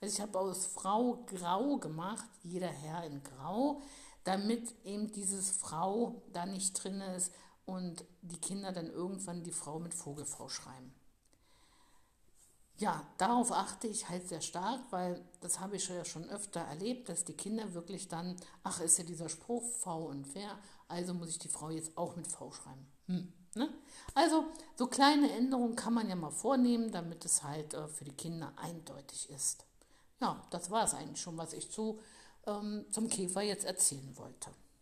Also 0.00 0.14
ich 0.14 0.20
habe 0.20 0.38
aus 0.38 0.66
Frau 0.66 1.24
grau 1.26 1.78
gemacht, 1.78 2.28
jeder 2.42 2.68
Herr 2.68 3.04
in 3.04 3.22
Grau, 3.22 3.82
damit 4.24 4.74
eben 4.84 5.10
dieses 5.10 5.50
Frau 5.50 6.22
da 6.32 6.46
nicht 6.46 6.82
drin 6.82 7.00
ist 7.00 7.32
und 7.64 8.04
die 8.22 8.40
Kinder 8.40 8.72
dann 8.72 8.90
irgendwann 8.90 9.42
die 9.42 9.52
Frau 9.52 9.78
mit 9.78 9.94
Vogel-V 9.94 10.48
schreiben. 10.48 10.94
Ja, 12.78 13.04
darauf 13.18 13.50
achte 13.50 13.88
ich 13.88 14.08
halt 14.08 14.28
sehr 14.28 14.40
stark, 14.40 14.80
weil 14.90 15.24
das 15.40 15.58
habe 15.58 15.76
ich 15.76 15.88
ja 15.88 16.04
schon 16.04 16.28
öfter 16.30 16.60
erlebt, 16.60 17.08
dass 17.08 17.24
die 17.24 17.32
Kinder 17.32 17.74
wirklich 17.74 18.06
dann, 18.06 18.36
ach, 18.62 18.80
ist 18.80 18.98
ja 18.98 19.04
dieser 19.04 19.28
Spruch 19.28 19.64
V 19.64 20.06
und 20.06 20.26
fair, 20.26 20.56
also 20.86 21.12
muss 21.12 21.30
ich 21.30 21.40
die 21.40 21.48
Frau 21.48 21.70
jetzt 21.70 21.98
auch 21.98 22.14
mit 22.14 22.28
V 22.28 22.52
schreiben. 22.52 22.86
Hm. 23.06 23.32
Ne? 23.54 23.68
Also 24.14 24.46
so 24.76 24.86
kleine 24.86 25.30
Änderungen 25.32 25.76
kann 25.76 25.94
man 25.94 26.08
ja 26.08 26.16
mal 26.16 26.30
vornehmen, 26.30 26.90
damit 26.90 27.24
es 27.24 27.42
halt 27.42 27.74
äh, 27.74 27.88
für 27.88 28.04
die 28.04 28.12
Kinder 28.12 28.52
eindeutig 28.56 29.30
ist. 29.30 29.64
Ja, 30.20 30.42
das 30.50 30.70
war 30.70 30.84
es 30.84 30.94
eigentlich 30.94 31.20
schon, 31.20 31.38
was 31.38 31.52
ich 31.52 31.70
zu, 31.70 32.00
ähm, 32.46 32.84
zum 32.90 33.08
Käfer 33.08 33.42
jetzt 33.42 33.64
erzählen 33.64 34.16
wollte. 34.16 34.50